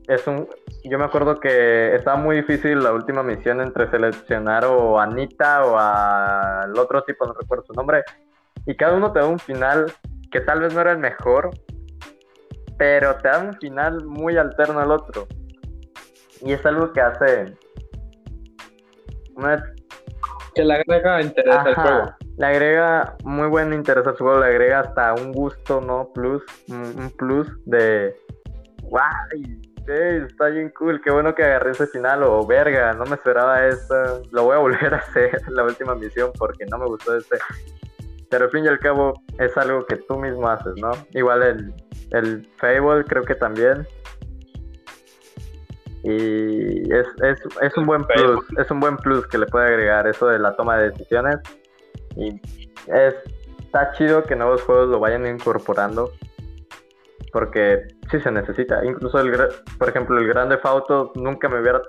es 0.07 0.25
un. 0.27 0.47
Yo 0.83 0.99
me 0.99 1.05
acuerdo 1.05 1.39
que 1.39 1.95
estaba 1.95 2.15
muy 2.15 2.37
difícil 2.37 2.81
la 2.81 2.93
última 2.93 3.23
misión 3.23 3.59
entre 3.59 3.89
seleccionar 3.89 4.65
o 4.65 4.99
a 4.99 5.03
Anita 5.03 5.65
o 5.65 5.77
al 5.77 6.77
otro 6.77 7.03
tipo, 7.03 7.25
no 7.25 7.33
recuerdo 7.33 7.65
su 7.65 7.73
nombre. 7.73 8.03
Y 8.67 8.75
cada 8.75 8.95
uno 8.95 9.11
te 9.11 9.19
da 9.19 9.27
un 9.27 9.39
final 9.39 9.91
que 10.31 10.41
tal 10.41 10.61
vez 10.61 10.73
no 10.73 10.81
era 10.81 10.91
el 10.91 10.99
mejor, 10.99 11.49
pero 12.77 13.15
te 13.17 13.29
da 13.29 13.39
un 13.39 13.53
final 13.55 14.05
muy 14.05 14.38
alterno 14.38 14.79
al 14.79 14.91
otro. 14.91 15.27
Y 16.41 16.53
es 16.53 16.65
algo 16.65 16.91
que 16.91 17.01
hace. 17.01 17.53
Que 20.53 20.63
le 20.63 20.75
agrega 20.75 21.21
interés 21.21 21.55
al 21.55 21.75
juego. 21.75 22.15
Le 22.38 22.45
agrega 22.45 23.15
muy 23.23 23.47
buen 23.47 23.73
interés 23.73 24.05
al 24.07 24.17
juego, 24.17 24.39
le 24.39 24.47
agrega 24.47 24.81
hasta 24.81 25.13
un 25.13 25.31
gusto, 25.31 25.81
¿no? 25.81 26.11
Plus, 26.13 26.43
un, 26.67 27.11
plus 27.17 27.47
de. 27.65 28.15
¡Guay! 28.83 29.61
está 29.88 30.47
bien 30.47 30.71
cool, 30.77 30.99
qué 31.01 31.11
bueno 31.11 31.35
que 31.35 31.43
agarré 31.43 31.71
ese 31.71 31.85
final, 31.88 32.23
o 32.23 32.45
verga, 32.45 32.93
no 32.93 33.05
me 33.05 33.15
esperaba 33.15 33.67
esto, 33.67 34.23
lo 34.31 34.45
voy 34.45 34.55
a 34.55 34.59
volver 34.59 34.93
a 34.93 34.97
hacer 34.97 35.39
la 35.49 35.63
última 35.63 35.93
misión 35.95 36.31
porque 36.38 36.65
no 36.65 36.79
me 36.79 36.85
gustó 36.85 37.15
este. 37.15 37.38
Pero 38.29 38.45
al 38.45 38.51
fin 38.51 38.65
y 38.65 38.67
al 38.67 38.79
cabo 38.79 39.13
es 39.39 39.55
algo 39.57 39.85
que 39.85 39.97
tú 39.97 40.17
mismo 40.17 40.47
haces, 40.49 40.73
¿no? 40.77 40.91
Igual 41.11 41.43
el, 41.43 41.73
el 42.11 42.49
Fable 42.57 43.03
creo 43.05 43.23
que 43.23 43.35
también. 43.35 43.88
Y 46.03 46.93
es, 46.93 47.07
es, 47.23 47.39
es 47.61 47.77
un 47.77 47.85
buen 47.85 48.03
plus, 48.03 48.45
es 48.59 48.69
un 48.69 48.79
buen 48.79 48.97
plus 48.97 49.25
que 49.27 49.39
le 49.39 49.47
puede 49.47 49.67
agregar 49.67 50.07
eso 50.07 50.27
de 50.27 50.39
la 50.39 50.55
toma 50.55 50.77
de 50.77 50.91
decisiones. 50.91 51.38
Y 52.15 52.39
es, 52.88 53.15
está 53.59 53.91
chido 53.93 54.23
que 54.23 54.35
nuevos 54.35 54.61
juegos 54.63 54.89
lo 54.89 54.99
vayan 54.99 55.25
incorporando. 55.25 56.11
Porque 57.31 57.88
sí 58.09 58.19
se 58.21 58.31
necesita. 58.31 58.85
Incluso, 58.85 59.19
el, 59.19 59.31
por 59.77 59.89
ejemplo, 59.89 60.17
el 60.17 60.27
Grande 60.27 60.57
Auto 60.63 61.11
nunca 61.15 61.49
me 61.49 61.59
hubiera 61.59 61.81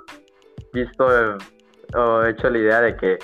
visto 0.72 1.06
eh, 1.08 1.38
o 1.94 2.24
hecho 2.24 2.50
la 2.50 2.58
idea 2.58 2.80
de 2.80 2.96
que 2.96 3.18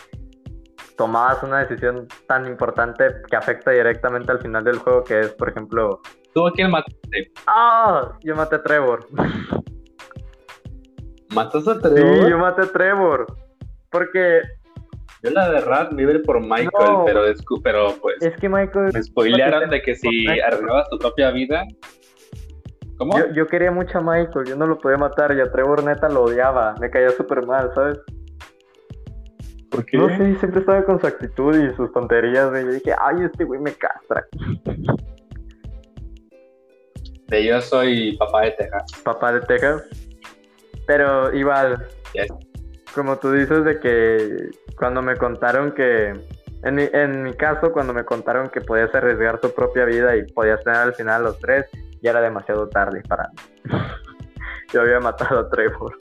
tomabas 1.02 1.42
una 1.42 1.64
decisión 1.64 2.06
tan 2.28 2.46
importante 2.46 3.08
que 3.28 3.34
afecta 3.34 3.72
directamente 3.72 4.30
al 4.30 4.38
final 4.38 4.62
del 4.62 4.78
juego, 4.78 5.02
que 5.02 5.18
es, 5.18 5.32
por 5.32 5.48
ejemplo... 5.48 6.00
¿Tú 6.32 6.46
a 6.46 6.52
quién 6.52 6.70
mataste? 6.70 7.32
¡Ah! 7.48 8.16
Yo 8.22 8.36
maté 8.36 8.54
a 8.54 8.62
Trevor. 8.62 9.08
¿Mataste 11.34 11.70
a 11.72 11.78
Trevor? 11.80 12.24
Sí, 12.24 12.30
yo 12.30 12.38
maté 12.38 12.62
a 12.62 12.66
Trevor. 12.66 13.26
Porque... 13.90 14.42
Yo 15.24 15.30
la 15.32 15.50
de 15.50 15.60
Rat 15.62 15.90
me 15.90 16.02
iba 16.02 16.12
por 16.24 16.40
Michael, 16.40 16.70
pero, 17.04 17.22
pero 17.64 17.96
pues... 18.00 18.22
Es 18.22 18.36
que 18.36 18.48
Michael... 18.48 18.92
Me 18.92 19.02
spoilearon 19.02 19.70
de 19.70 19.82
que 19.82 19.96
si 19.96 20.28
arreglabas 20.28 20.88
tu 20.88 20.98
propia 21.00 21.32
vida... 21.32 21.64
¿Cómo? 22.96 23.18
Yo, 23.18 23.26
yo, 23.32 23.46
quería 23.48 23.72
mucho 23.72 23.98
a 23.98 24.02
Michael, 24.02 24.46
yo 24.46 24.54
no 24.54 24.68
lo 24.68 24.78
podía 24.78 24.98
matar 24.98 25.36
y 25.36 25.40
a 25.40 25.50
Trevor 25.50 25.82
neta 25.82 26.08
lo 26.08 26.22
odiaba, 26.22 26.76
me 26.80 26.90
caía 26.90 27.10
súper 27.10 27.44
mal, 27.44 27.72
¿sabes? 27.74 27.98
No 29.72 30.08
sé, 30.08 30.38
siempre 30.38 30.60
estaba 30.60 30.84
con 30.84 31.00
su 31.00 31.06
actitud 31.06 31.56
y 31.56 31.74
sus 31.74 31.92
tonterías. 31.92 32.50
Y 32.52 32.64
yo 32.64 32.72
dije, 32.72 32.94
ay, 33.00 33.24
este 33.24 33.44
güey 33.44 33.60
me 33.60 33.72
castra. 33.72 34.26
De 37.28 37.44
yo 37.44 37.60
soy 37.60 38.16
papá 38.18 38.42
de 38.42 38.50
Texas. 38.52 39.02
Papá 39.02 39.32
de 39.32 39.40
Texas. 39.40 39.82
Pero 40.86 41.34
igual, 41.34 41.86
como 42.94 43.18
tú 43.18 43.32
dices, 43.32 43.64
de 43.64 43.80
que 43.80 44.50
cuando 44.76 45.02
me 45.02 45.16
contaron 45.16 45.72
que. 45.72 46.12
En 46.64 46.76
mi, 46.76 46.84
en 46.92 47.24
mi 47.24 47.32
caso, 47.32 47.72
cuando 47.72 47.92
me 47.92 48.04
contaron 48.04 48.48
que 48.48 48.60
podías 48.60 48.94
arriesgar 48.94 49.40
tu 49.40 49.50
propia 49.50 49.84
vida 49.84 50.14
y 50.14 50.22
podías 50.32 50.62
tener 50.62 50.78
al 50.78 50.94
final 50.94 51.24
los 51.24 51.36
tres, 51.40 51.66
ya 52.02 52.10
era 52.10 52.20
demasiado 52.20 52.68
tarde 52.68 53.02
para 53.08 53.28
mí. 53.30 53.72
yo 54.72 54.82
había 54.82 55.00
matado 55.00 55.40
a 55.40 55.50
Trevor. 55.50 55.96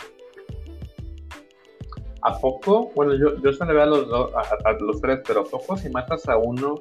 ¿A 2.23 2.39
poco? 2.39 2.91
Bueno, 2.95 3.15
yo, 3.15 3.35
yo 3.41 3.53
solo 3.53 3.73
veo 3.73 3.83
a 3.83 3.85
los, 3.85 4.07
a, 4.65 4.71
los 4.79 5.01
tres, 5.01 5.21
pero 5.27 5.41
¿a 5.41 5.45
poco 5.45 5.75
si 5.77 5.89
matas 5.89 6.27
a 6.29 6.37
uno? 6.37 6.75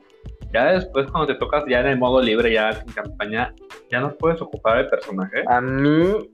Ya 0.52 0.72
después, 0.72 1.10
cuando 1.10 1.32
te 1.32 1.38
tocas 1.38 1.64
ya 1.68 1.80
en 1.80 1.86
el 1.86 1.98
modo 1.98 2.20
libre, 2.20 2.52
ya 2.52 2.70
en 2.70 2.92
campaña, 2.92 3.54
¿ya 3.90 4.00
no 4.00 4.10
puedes 4.16 4.40
ocupar 4.42 4.78
el 4.78 4.88
personaje? 4.88 5.44
A 5.46 5.60
mí 5.60 6.28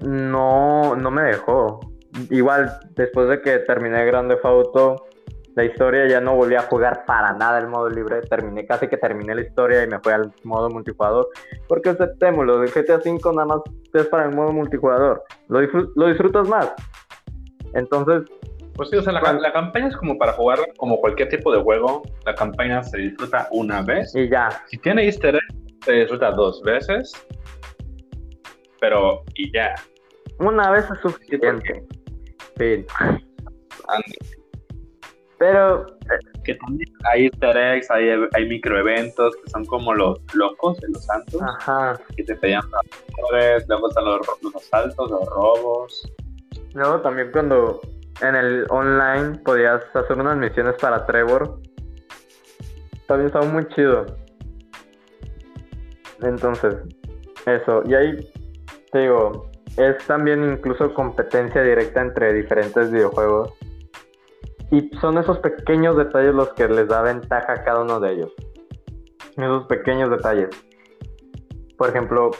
no, 0.00 0.96
no 0.96 1.10
me 1.10 1.22
dejó. 1.22 1.80
Igual, 2.30 2.72
después 2.96 3.28
de 3.28 3.40
que 3.42 3.58
terminé 3.58 4.04
Grande 4.06 4.38
Auto, 4.42 5.04
la 5.54 5.64
historia 5.64 6.06
ya 6.06 6.20
no 6.20 6.36
volví 6.36 6.54
a 6.54 6.62
jugar 6.62 7.04
para 7.04 7.32
nada 7.32 7.58
el 7.58 7.66
modo 7.66 7.90
libre. 7.90 8.20
Terminé, 8.22 8.64
casi 8.64 8.86
que 8.86 8.96
terminé 8.96 9.34
la 9.34 9.40
historia 9.42 9.82
y 9.82 9.88
me 9.88 9.98
fui 9.98 10.12
al 10.12 10.32
modo 10.44 10.70
multijugador. 10.70 11.28
Porque 11.66 11.90
aceptémoslo, 11.90 12.60
de 12.60 12.68
GTA 12.68 12.96
V 12.96 13.18
nada 13.34 13.44
más 13.44 13.60
es 13.92 14.06
para 14.06 14.26
el 14.26 14.36
modo 14.36 14.52
multijugador. 14.52 15.24
Lo, 15.48 15.60
lo 15.60 16.06
disfrutas 16.06 16.48
más. 16.48 16.72
Entonces, 17.74 18.22
pues 18.78 18.90
sí, 18.90 18.96
o 18.96 19.02
sea, 19.02 19.12
la, 19.12 19.52
campaña 19.52 19.88
es 19.88 19.96
como 19.96 20.16
para 20.16 20.32
jugar 20.34 20.60
como 20.76 21.00
cualquier 21.00 21.28
tipo 21.28 21.52
de 21.52 21.60
juego. 21.60 22.02
La 22.24 22.34
campaña 22.34 22.80
se 22.84 22.98
disfruta 22.98 23.48
una 23.50 23.82
vez. 23.82 24.14
Y 24.14 24.28
ya. 24.28 24.50
Si 24.68 24.78
tiene 24.78 25.04
easter 25.04 25.34
egg, 25.34 25.84
se 25.84 25.92
disfruta 25.92 26.30
dos 26.30 26.62
veces. 26.62 27.12
Pero, 28.80 29.24
y 29.34 29.52
ya. 29.52 29.74
Una 30.38 30.70
vez 30.70 30.84
es 30.90 31.00
suficiente. 31.00 31.84
Fin. 32.56 32.86
Pero... 35.38 35.86
Que 36.44 36.54
también 36.54 36.88
hay 37.12 37.24
easter 37.24 37.56
eggs, 37.56 37.90
hay, 37.90 38.10
hay 38.32 38.48
microeventos 38.48 39.36
que 39.36 39.50
son 39.50 39.66
como 39.66 39.92
los 39.92 40.18
locos 40.34 40.78
de 40.78 40.88
los 40.88 41.04
santos. 41.04 41.42
Ajá. 41.42 42.00
Que 42.16 42.22
te 42.22 42.36
pedían 42.36 42.62
luego 43.68 43.88
están 43.88 44.04
los, 44.04 44.20
los 44.40 44.56
asaltos, 44.56 45.10
los 45.10 45.28
robos. 45.28 46.12
Luego 46.74 47.00
también 47.00 47.30
cuando 47.32 47.80
en 48.20 48.34
el 48.34 48.66
online 48.70 49.38
podías 49.44 49.82
hacer 49.94 50.18
unas 50.18 50.36
misiones 50.36 50.74
para 50.80 51.06
Trevor. 51.06 51.60
También 53.06 53.26
estaba 53.26 53.46
muy 53.46 53.66
chido. 53.68 54.06
Entonces, 56.22 56.76
eso. 57.46 57.82
Y 57.86 57.94
ahí, 57.94 58.30
te 58.92 58.98
digo, 59.00 59.48
es 59.76 59.96
también 60.06 60.44
incluso 60.52 60.92
competencia 60.94 61.62
directa 61.62 62.02
entre 62.02 62.32
diferentes 62.32 62.90
videojuegos. 62.90 63.52
Y 64.70 64.90
son 65.00 65.16
esos 65.16 65.38
pequeños 65.38 65.96
detalles 65.96 66.34
los 66.34 66.52
que 66.54 66.68
les 66.68 66.88
da 66.88 67.02
ventaja 67.02 67.52
a 67.52 67.64
cada 67.64 67.82
uno 67.82 68.00
de 68.00 68.12
ellos. 68.12 68.32
Esos 69.36 69.66
pequeños 69.66 70.10
detalles. 70.10 70.48
Por 71.78 71.88
ejemplo, 71.90 72.32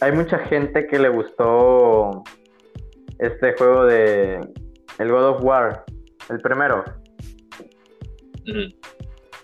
hay 0.00 0.12
mucha 0.12 0.38
gente 0.40 0.86
que 0.88 0.98
le 0.98 1.08
gustó 1.08 2.24
este 3.18 3.54
juego 3.56 3.84
de 3.84 4.40
el 4.98 5.10
God 5.10 5.24
of 5.24 5.44
War, 5.44 5.84
el 6.28 6.40
primero. 6.40 6.84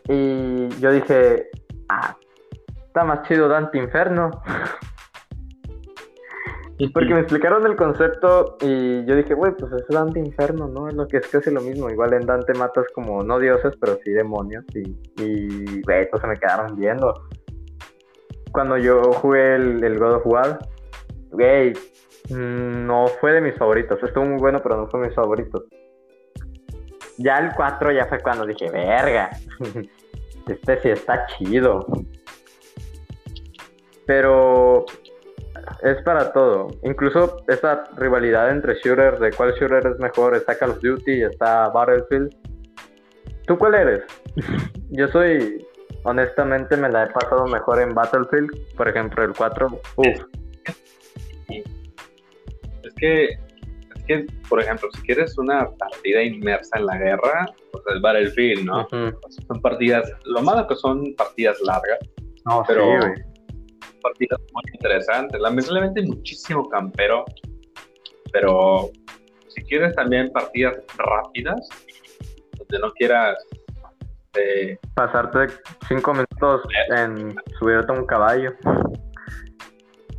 Y 0.09 0.69
yo 0.81 0.93
dije, 0.93 1.51
ah, 1.89 2.17
está 2.87 3.05
más 3.05 3.27
chido 3.29 3.49
Dante 3.49 3.79
Inferno. 3.79 4.31
Porque 6.93 7.15
me 7.15 7.21
explicaron 7.21 7.65
el 7.67 7.77
concepto 7.77 8.57
y 8.61 9.05
yo 9.07 9.15
dije, 9.15 9.35
güey, 9.35 9.53
pues 9.57 9.73
es 9.73 9.87
Dante 9.89 10.19
Inferno, 10.19 10.67
¿no? 10.67 10.89
Es 10.89 10.95
lo 10.95 11.07
que 11.07 11.19
es 11.19 11.29
casi 11.29 11.51
lo 11.53 11.61
mismo. 11.61 11.89
Igual 11.89 12.13
en 12.15 12.27
Dante 12.27 12.55
matas 12.55 12.87
como 12.93 13.23
no 13.23 13.39
dioses, 13.39 13.75
pero 13.81 13.99
sí 14.03 14.11
demonios. 14.11 14.65
Y, 14.75 14.97
y 15.23 15.83
güey, 15.83 16.11
pues 16.11 16.21
se 16.21 16.27
me 16.27 16.37
quedaron 16.37 16.75
viendo. 16.77 17.15
Cuando 18.51 18.79
yo 18.79 19.01
jugué 19.13 19.55
el, 19.55 19.85
el 19.85 19.99
God 19.99 20.15
of 20.15 20.27
War, 20.27 20.59
güey, 21.31 21.73
no 22.31 23.07
fue 23.21 23.33
de 23.33 23.41
mis 23.41 23.55
favoritos. 23.57 24.03
Estuvo 24.03 24.25
muy 24.25 24.39
bueno, 24.39 24.61
pero 24.63 24.77
no 24.77 24.89
fue 24.89 25.01
de 25.01 25.07
mis 25.07 25.15
favoritos. 25.17 25.65
Ya 27.19 27.39
el 27.39 27.53
4 27.55 27.93
ya 27.93 28.07
fue 28.07 28.21
cuando 28.21 28.47
dije, 28.47 28.71
verga. 28.71 29.31
Este 30.49 30.81
sí 30.81 30.89
está 30.89 31.25
chido. 31.27 31.87
Pero 34.07 34.85
es 35.85 36.03
para 36.03 36.33
todo. 36.33 36.67
Incluso 36.83 37.45
esa 37.47 37.85
rivalidad 37.97 38.51
entre 38.51 38.75
shooters, 38.75 39.21
de 39.21 39.31
cuál 39.31 39.53
shooter 39.53 39.87
es 39.87 40.01
mejor, 40.01 40.35
está 40.35 40.59
Call 40.59 40.71
of 40.71 40.81
Duty, 40.81 41.23
está 41.23 41.69
Battlefield. 41.69 42.35
¿Tú 43.47 43.57
cuál 43.57 43.75
eres? 43.77 44.03
Yo 44.91 45.07
soy, 45.07 45.65
honestamente, 46.03 46.77
me 46.77 46.89
la 46.89 47.05
he 47.05 47.07
pasado 47.11 47.47
mejor 47.47 47.81
en 47.81 47.95
Battlefield, 47.95 48.75
por 48.77 48.89
ejemplo, 48.89 49.23
el 49.23 49.33
4. 49.33 49.69
Uf 49.97 50.25
que, 53.03 53.25
es 53.25 54.05
que, 54.07 54.27
por 54.49 54.61
ejemplo, 54.61 54.89
si 54.95 55.03
quieres 55.03 55.37
una 55.37 55.69
partida 55.77 56.23
inmersa 56.23 56.79
en 56.79 56.87
la 56.87 56.97
guerra, 56.97 57.47
pues 57.73 57.85
es 57.95 58.01
Battlefield, 58.01 58.65
¿no? 58.65 58.89
Son 58.89 59.61
partidas, 59.61 60.11
lo 60.25 60.41
malo 60.41 60.67
que 60.69 60.77
son 60.77 61.15
partidas 61.17 61.61
largas, 61.63 61.99
no, 62.45 62.65
pero, 62.67 62.85
partidas 64.01 64.41
muy 64.53 64.63
interesantes. 64.73 65.41
Lamentablemente 65.41 66.01
hay 66.01 66.07
muchísimo 66.07 66.69
campero, 66.69 67.25
pero 68.33 68.91
si 69.49 69.63
quieres 69.65 69.95
también 69.95 70.31
partidas 70.33 70.77
rápidas, 70.97 71.69
donde 72.59 72.79
no 72.79 72.93
quieras 72.93 73.37
eh, 74.39 74.79
pasarte 74.95 75.55
cinco 75.89 76.13
minutos 76.15 76.63
en 76.97 77.37
subirte 77.59 77.93
a 77.93 77.97
un 77.97 78.07
caballo. 78.07 78.51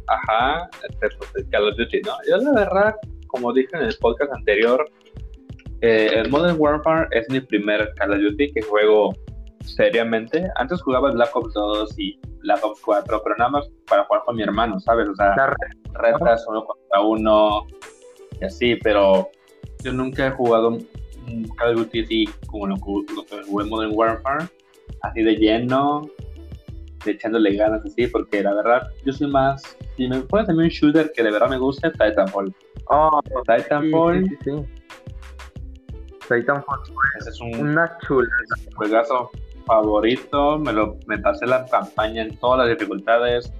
Ajá, 0.08 0.70
este, 0.90 1.10
pues, 1.18 1.36
el 1.36 1.50
Call 1.50 1.70
of 1.70 1.78
Duty, 1.78 2.02
¿no? 2.02 2.14
Yo 2.30 2.38
la 2.38 2.52
verdad, 2.52 2.96
como 3.28 3.54
dije 3.54 3.70
en 3.74 3.84
el 3.84 3.96
podcast 4.00 4.32
anterior, 4.34 4.86
eh, 5.82 6.12
el 6.16 6.30
Modern 6.30 6.56
Warfare 6.60 7.08
es 7.12 7.30
mi 7.30 7.40
primer 7.40 7.94
Call 7.96 8.14
of 8.14 8.20
Duty 8.20 8.54
que 8.54 8.62
juego 8.62 9.14
seriamente. 9.66 10.50
Antes 10.56 10.82
jugaba 10.82 11.12
Black 11.12 11.36
Ops 11.36 11.54
2 11.54 12.00
y 12.00 12.20
Black 12.40 12.64
Ops 12.64 12.82
4, 12.82 13.22
pero 13.24 13.36
nada 13.38 13.52
más 13.52 13.70
para 13.90 14.04
jugar 14.06 14.24
con 14.26 14.36
mi 14.36 14.44
hermano, 14.44 14.80
¿sabes? 14.80 15.08
O 15.10 15.16
sea, 15.16 15.36
retas 15.94 16.46
uno 16.48 16.66
contra 16.66 17.02
uno 17.02 17.68
y 18.40 18.46
así, 18.46 18.76
pero 18.78 19.30
yo 19.84 19.94
nunca 19.94 20.28
he 20.28 20.32
jugado 20.32 20.70
un 20.70 21.48
Call 21.58 21.74
of 21.74 21.86
Duty 21.86 22.02
así 22.02 22.30
como 22.48 22.68
lo, 22.68 22.76
que 22.76 23.44
jugué 23.48 23.64
en 23.64 23.70
Modern 23.70 23.92
Warfare, 23.94 24.46
así 25.02 25.22
de 25.22 25.36
lleno, 25.36 26.10
echándole 27.12 27.56
ganas 27.56 27.84
así, 27.86 28.08
porque 28.08 28.42
la 28.44 28.54
verdad, 28.54 28.88
yo 29.06 29.14
soy 29.14 29.28
más, 29.30 29.78
si 29.98 30.08
me 30.08 30.20
pones 30.22 30.48
también 30.48 30.66
un 30.66 30.70
shooter 30.72 31.12
que 31.16 31.24
de 31.24 31.32
verdad 31.32 31.50
me 31.50 31.58
gusta, 31.58 31.92
Titanfall. 31.92 32.54
Oh, 32.90 33.22
Titanfall. 33.48 34.24
Sí, 34.28 34.30
sí, 34.30 34.38
sí. 34.44 34.66
Titanfall. 36.30 36.80
Ese 37.20 37.30
es 37.30 37.42
un 37.42 37.56
Una 37.70 37.98
chula. 38.06 38.28
juegazo 38.76 39.30
favorito, 39.66 40.60
me 40.60 40.74
lo 40.74 40.98
me 41.08 41.18
pasé 41.20 41.46
la 41.46 41.66
campaña 41.66 42.24
en 42.24 42.36
todas 42.38 42.60
las 42.68 42.78
dificultades, 42.78 43.52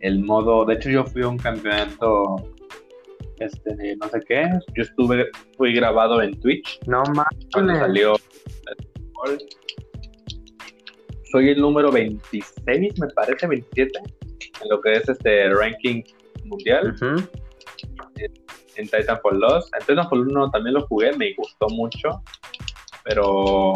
el 0.00 0.20
modo, 0.24 0.64
de 0.64 0.74
hecho 0.74 0.88
yo 0.90 1.04
fui 1.04 1.22
a 1.22 1.28
un 1.28 1.36
campeonato 1.38 2.36
este 3.38 3.96
no 3.96 4.08
sé 4.08 4.20
qué, 4.26 4.48
yo 4.74 4.82
estuve 4.82 5.28
fui 5.58 5.72
grabado 5.74 6.20
en 6.22 6.38
Twitch 6.40 6.78
No 6.86 7.02
cuando 7.52 7.72
mames. 7.72 7.80
salió 7.80 8.14
soy 11.30 11.50
el 11.50 11.60
número 11.60 11.90
26, 11.92 13.00
me 13.00 13.06
parece 13.08 13.46
27 13.46 13.98
en 13.98 14.68
lo 14.68 14.80
que 14.80 14.92
es 14.94 15.08
este 15.08 15.52
ranking 15.54 16.02
mundial 16.44 16.94
Ujú. 16.94 17.22
en 18.76 18.88
Titanfall 18.88 19.38
2. 19.38 19.70
En 19.80 19.86
Titanfall 19.86 20.28
1 20.28 20.50
también 20.50 20.74
lo 20.74 20.86
jugué, 20.86 21.12
me 21.16 21.32
gustó 21.34 21.68
mucho, 21.68 22.22
pero 23.04 23.72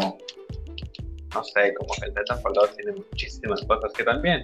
no 1.33 1.43
sé, 1.43 1.73
como 1.75 1.93
que 1.99 2.07
el 2.07 2.13
Titanfall 2.13 2.53
2 2.53 2.75
tiene 2.75 2.91
muchísimas 2.93 3.61
cosas 3.65 3.91
que 3.93 4.03
también 4.03 4.41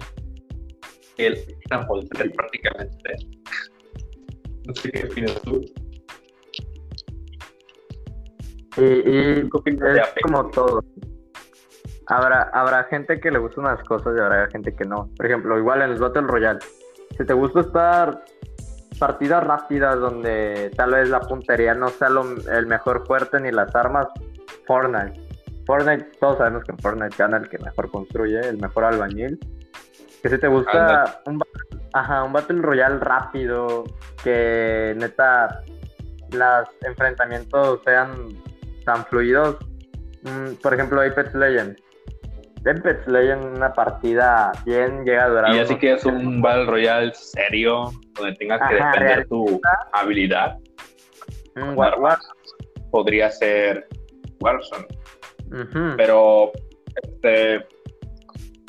el 1.18 1.46
Titanfall 1.46 2.08
3 2.08 2.32
prácticamente. 2.34 3.16
No 4.64 4.72
sé 4.76 4.92
qué 4.92 5.06
opinas 5.06 5.42
tú. 5.42 5.60
Y, 8.76 8.80
y 8.80 9.02
¿Qué 9.02 9.48
opinas 9.52 9.94
de 9.94 10.00
es 10.00 10.06
como 10.22 10.48
todo. 10.52 10.84
Habrá, 12.08 12.50
habrá 12.52 12.84
gente 12.84 13.20
que 13.20 13.30
le 13.30 13.38
gusta 13.38 13.60
unas 13.60 13.82
cosas 13.84 14.14
y 14.16 14.20
habrá 14.20 14.48
gente 14.50 14.74
que 14.74 14.84
no. 14.84 15.08
Por 15.16 15.26
ejemplo, 15.26 15.58
igual 15.58 15.82
en 15.82 15.90
el 15.92 15.98
Battle 15.98 16.22
Royale. 16.22 16.58
Si 17.16 17.24
te 17.24 17.32
gusta 17.32 17.60
estar 17.60 18.24
partidas 18.98 19.42
rápidas 19.44 19.98
donde 19.98 20.70
tal 20.76 20.92
vez 20.92 21.08
la 21.08 21.20
puntería 21.20 21.74
no 21.74 21.88
sea 21.88 22.08
lo- 22.08 22.36
el 22.50 22.66
mejor 22.66 23.06
fuerte 23.06 23.40
ni 23.40 23.50
las 23.50 23.74
armas, 23.74 24.06
Fortnite. 24.66 25.20
Fortnite, 25.66 26.04
todos 26.20 26.38
sabemos 26.38 26.64
que 26.64 26.72
en 26.72 26.78
Fortnite 26.78 27.16
gana 27.16 27.36
el 27.38 27.48
que 27.48 27.58
mejor 27.58 27.90
construye, 27.90 28.40
el 28.40 28.58
mejor 28.58 28.84
albañil. 28.84 29.38
Que 30.22 30.28
si 30.28 30.38
te 30.38 30.46
gusta 30.48 31.20
un, 31.26 31.40
ajá, 31.92 32.22
un 32.24 32.32
Battle 32.32 32.62
Royale 32.62 32.98
rápido, 32.98 33.84
que 34.22 34.94
neta 34.98 35.62
los 36.32 36.68
enfrentamientos 36.82 37.80
sean 37.84 38.28
tan 38.84 39.04
fluidos. 39.06 39.56
Mm, 40.22 40.54
por 40.62 40.74
ejemplo, 40.74 41.00
Apex 41.00 41.34
Legends. 41.34 41.82
Apex 42.66 43.06
Legends, 43.06 43.44
una 43.56 43.72
partida 43.72 44.52
bien 44.64 45.04
llega 45.04 45.24
a 45.24 45.28
durar. 45.28 45.54
Y 45.54 45.58
así 45.58 45.76
que 45.76 45.92
es 45.92 46.04
un 46.04 46.40
Battle 46.40 46.66
Royale 46.66 47.12
serio, 47.14 47.90
donde 48.14 48.34
tengas 48.36 48.60
que 48.68 48.76
Ajá, 48.78 48.92
defender 48.92 49.26
tu 49.28 49.60
habilidad, 49.92 50.56
un 51.56 51.76
War- 51.76 51.98
War- 52.00 52.18
podría 52.90 53.30
ser 53.30 53.86
Warzone. 54.40 54.86
Pero, 55.96 56.52
este, 57.02 57.66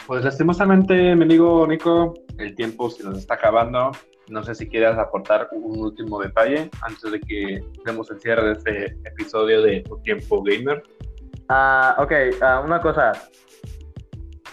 pues 0.07 0.23
lastimosamente, 0.25 1.15
mi 1.15 1.23
amigo 1.23 1.65
Nico, 1.67 2.13
el 2.37 2.55
tiempo 2.55 2.89
se 2.89 3.03
nos 3.03 3.17
está 3.17 3.35
acabando. 3.35 3.91
No 4.29 4.41
sé 4.43 4.55
si 4.55 4.67
quieras 4.67 4.97
aportar 4.97 5.49
un 5.51 5.79
último 5.79 6.19
detalle 6.21 6.69
antes 6.81 7.11
de 7.11 7.19
que 7.19 7.59
demos 7.85 8.09
el 8.09 8.19
cierre 8.21 8.43
de 8.47 8.51
este 8.53 8.85
episodio 9.07 9.61
de 9.61 9.81
Tu 9.81 9.97
Tiempo 10.01 10.41
Gamer. 10.43 10.81
Ah, 11.49 11.95
ok, 11.99 12.11
ah, 12.41 12.61
una 12.65 12.79
cosa. 12.81 13.11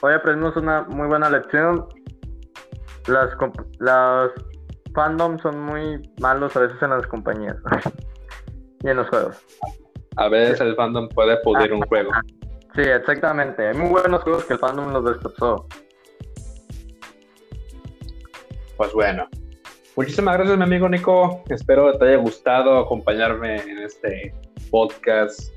Hoy 0.03 0.15
aprendimos 0.15 0.57
una 0.57 0.83
muy 0.85 1.07
buena 1.09 1.29
lección. 1.29 1.87
Las, 3.07 3.31
las 3.81 4.31
fandoms 4.95 5.43
son 5.43 5.61
muy 5.61 6.01
malos 6.21 6.57
a 6.57 6.61
veces 6.61 6.83
en 6.83 6.91
las 6.91 7.07
compañías 7.07 7.57
y 8.83 8.89
en 8.89 8.97
los 8.97 9.09
juegos. 9.09 9.37
A 10.17 10.29
veces 10.29 10.61
el 10.63 10.75
fandom 10.75 11.09
puede 11.11 11.37
poder 11.43 11.73
un 11.75 11.83
juego. 11.83 12.11
Sí, 12.75 12.83
exactamente. 12.83 13.69
Hay 13.69 13.77
muy 13.77 13.91
buenos 13.91 14.23
juegos 14.23 14.45
que 14.47 14.55
el 14.55 14.59
fandom 14.59 14.91
los 14.93 15.05
destrozó. 15.05 15.67
Pues 18.77 18.93
bueno. 18.95 19.29
Muchísimas 19.97 20.37
gracias, 20.39 20.57
mi 20.57 20.65
amigo 20.65 20.89
Nico. 20.89 21.45
Espero 21.51 21.93
te 21.99 22.07
haya 22.07 22.17
gustado 22.17 22.79
acompañarme 22.79 23.57
en 23.57 23.79
este 23.81 24.33
podcast. 24.71 25.53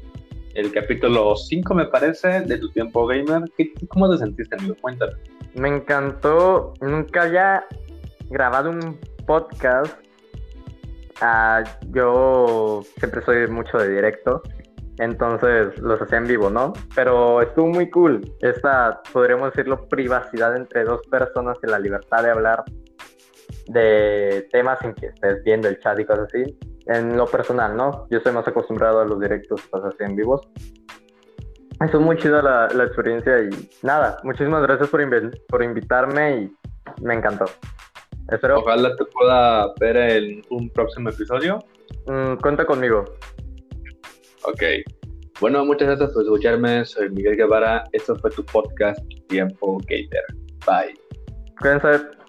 El 0.54 0.72
capítulo 0.72 1.36
5, 1.36 1.74
me 1.74 1.86
parece, 1.88 2.41
de 2.41 2.58
Tu 2.58 2.70
Tiempo 2.70 3.08
Gamer. 3.08 3.43
¿Qué- 3.58 3.74
¿Cómo 3.89 4.10
te 4.12 4.18
sentiste, 4.18 4.56
amigo? 4.56 4.76
Cuéntame. 4.82 5.14
Me 5.56 5.70
encantó. 5.70 6.74
Nunca 6.82 7.24
había 7.24 7.66
grabado 8.30 8.70
un 8.70 8.99
podcast. 9.26 9.95
Ah, 11.22 11.64
yo 11.91 12.82
siempre 12.97 13.22
soy 13.24 13.47
mucho 13.47 13.78
de 13.78 13.89
directo. 13.95 14.41
Entonces 14.99 15.76
los 15.80 15.99
hacía 15.99 16.20
en 16.20 16.28
vivo, 16.28 16.51
¿no? 16.51 16.74
Pero 16.93 17.41
estuvo 17.41 17.68
muy 17.68 17.89
cool. 17.89 18.22
Esta, 18.41 19.01
podríamos 19.12 19.51
decirlo, 19.51 19.88
privacidad 19.88 20.56
entre 20.56 20.84
dos 20.84 21.01
personas 21.08 21.58
y 21.64 21.68
la 21.68 21.80
libertad 21.80 22.22
de 22.24 22.30
hablar 22.30 22.64
de 23.68 24.47
temas 24.51 24.78
sin 24.82 24.93
que 24.93 25.08
estés 25.08 25.43
viendo 25.43 25.68
el 25.68 25.80
chat 25.80 25.99
y 25.99 26.06
cosas 26.06 26.28
así. 26.32 26.58
En 26.88 27.16
lo 27.16 27.26
personal, 27.28 27.76
¿no? 27.78 28.08
Yo 28.10 28.18
estoy 28.18 28.34
más 28.34 28.48
acostumbrado 28.48 29.00
a 29.02 29.06
los 29.06 29.20
directos, 29.20 29.62
cosas 29.70 29.94
así 29.94 30.04
en 30.04 30.16
vivos. 30.16 30.42
Eso 31.84 31.98
es 32.00 32.04
muy 32.06 32.18
chida 32.18 32.42
la, 32.42 32.68
la 32.70 32.84
experiencia 32.86 33.40
y 33.42 33.50
nada, 33.82 34.18
muchísimas 34.24 34.62
gracias 34.64 34.90
por, 34.90 35.02
invi- 35.02 35.38
por 35.48 35.64
invitarme 35.64 36.42
y 36.42 36.56
me 37.02 37.14
encantó. 37.16 37.46
Espero, 38.30 38.60
Ojalá 38.60 38.96
te 38.96 39.04
pueda 39.06 39.74
ver 39.80 39.98
en 39.98 40.42
un 40.50 40.70
próximo 40.70 41.10
episodio. 41.10 41.60
mm, 42.08 42.36
cuenta 42.42 42.66
conmigo. 42.66 43.04
Ok. 44.46 44.62
Bueno, 45.42 45.66
muchas 45.66 45.88
gracias 45.90 46.12
por 46.12 46.24
escucharme. 46.24 46.86
Soy 46.86 47.10
Miguel 47.10 47.36
Guevara. 47.36 47.84
Esto 47.92 48.16
fue 48.18 48.30
tu 48.32 48.46
podcast 48.46 49.00
Tiempo 49.28 49.78
Gamer. 49.88 50.24
Bye. 50.66 50.98
Cuídense. 51.60 52.22